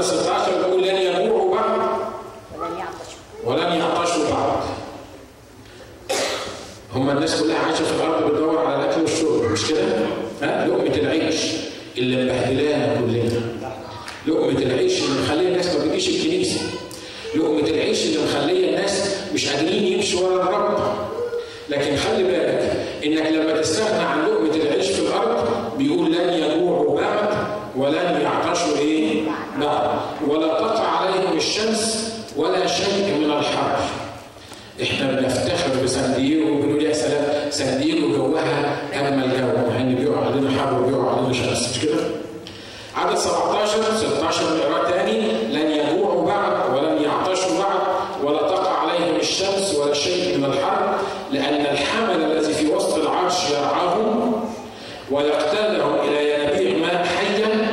بسرعة. 0.00 0.34
عدد 0.34 0.50
16 0.50 0.52
بيقول 0.66 0.82
لن 0.82 0.96
يجوعوا 0.96 1.54
بعد 1.54 1.78
ولن 2.58 2.78
يعطشوا 2.78 3.20
ولن 3.44 3.80
يعطشوا 3.80 4.24
بعد. 4.30 4.62
هم 6.94 7.10
الناس 7.10 7.42
كلها 7.42 7.58
عايشه 7.58 7.84
في 7.84 7.92
الأرض 7.92 8.24
بتدور 8.30 8.58
على 8.66 8.84
الاكل 8.84 9.00
والشرب 9.00 9.52
مش 9.52 9.66
كده؟ 9.68 9.82
ها 10.42 10.66
لقمه 10.66 10.94
العيش 10.94 11.36
اللي 11.98 12.24
مبهدلانا 12.24 12.94
كلنا. 12.94 13.40
لقمه 14.26 14.58
العيش 14.62 15.02
اللي 15.02 15.22
مخليه 15.22 15.48
الناس 15.48 15.74
ما 15.76 15.84
بتجيش 15.84 16.08
الكنيسه. 16.08 16.60
لقمه 17.36 17.68
العيش 17.70 18.04
اللي 18.06 18.18
مخليه 18.24 18.68
الناس 18.68 19.14
مش 19.34 19.48
قادرين 19.48 19.92
يمشوا 19.92 20.28
ورا 20.28 20.42
الرب. 20.42 20.78
لكن 21.68 21.96
خلي 21.96 22.22
بالك 22.24 22.76
انك 23.04 23.26
لما 23.32 23.60
تستغنى 23.60 24.02
عن 24.02 24.22
لقمه 24.26 24.54
العيش 24.62 24.86
في 24.86 25.00
الأرض 25.02 25.48
بيقول 25.78 26.12
لن 26.12 26.32
يجوعوا 26.32 27.00
بعد 27.00 27.28
ولن 27.76 28.20
يعطشوا 28.22 28.78
إيه؟ 28.78 29.22
بعد 29.60 29.90
ولا 30.28 30.46
تقع 30.46 30.88
عليهم 30.88 31.36
الشمس 31.36 32.10
ولا 32.36 32.66
شيء 32.66 33.14
من 33.18 33.30
الحر. 33.30 33.76
إحنا 34.82 35.12
بنفتخر 35.12 35.84
بسان 35.84 36.14
دييغو 36.14 36.50
وبنقول 36.52 36.82
يا 36.82 36.92
سلام 36.92 37.50
سان 37.50 37.80
دييغو 37.80 38.08
جوها 38.16 38.76
اجمل 38.92 39.30
جو 39.30 39.70
مع 39.70 39.80
ان 39.80 39.94
بيقع 39.94 40.26
علينا 40.26 40.50
حر 40.62 40.82
وبيقع 40.82 41.16
علينا 41.16 41.32
شمس 41.32 41.76
مش 41.76 41.82
كده؟ 41.84 41.96
عدد 42.96 43.16
17 43.18 43.82
16 43.96 44.42
نقرا 44.56 44.90
تاني 44.90 45.20
لن 45.52 45.70
يجوعوا 45.70 46.26
بعد 46.26 46.74
ولن 46.74 47.02
يعطشوا 47.02 47.58
بعد 47.58 47.80
ولا 48.24 48.38
تقع 48.38 48.78
عليهم 48.78 49.16
الشمس 49.20 49.74
ولا 49.74 49.94
شيء 49.94 50.38
من 50.38 50.44
الحر 50.44 50.96
لأن 51.32 51.66
الحمل 51.72 52.22
الذي 52.32 52.54
في 52.54 52.66
وسط 52.66 52.94
العرش 52.98 53.50
يرعاهم 53.50 54.44
ويقتلهم 55.10 55.94
إلى 56.08 56.34
ينابيع 56.34 56.78
ماء 56.86 57.04
حيا 57.06 57.70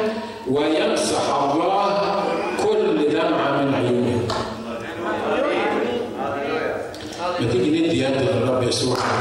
ويمسح 0.52 1.36
الله 1.44 2.24
كل 2.64 3.10
دمعة 3.12 3.62
من 3.62 3.74
عيونهم 3.76 4.28
ما 7.40 7.52
تيجي 7.52 7.88
ندي 7.88 8.06
يد 8.68 8.74
للرب 8.74 8.84
يسوع 8.84 8.98
أنا 8.98 9.17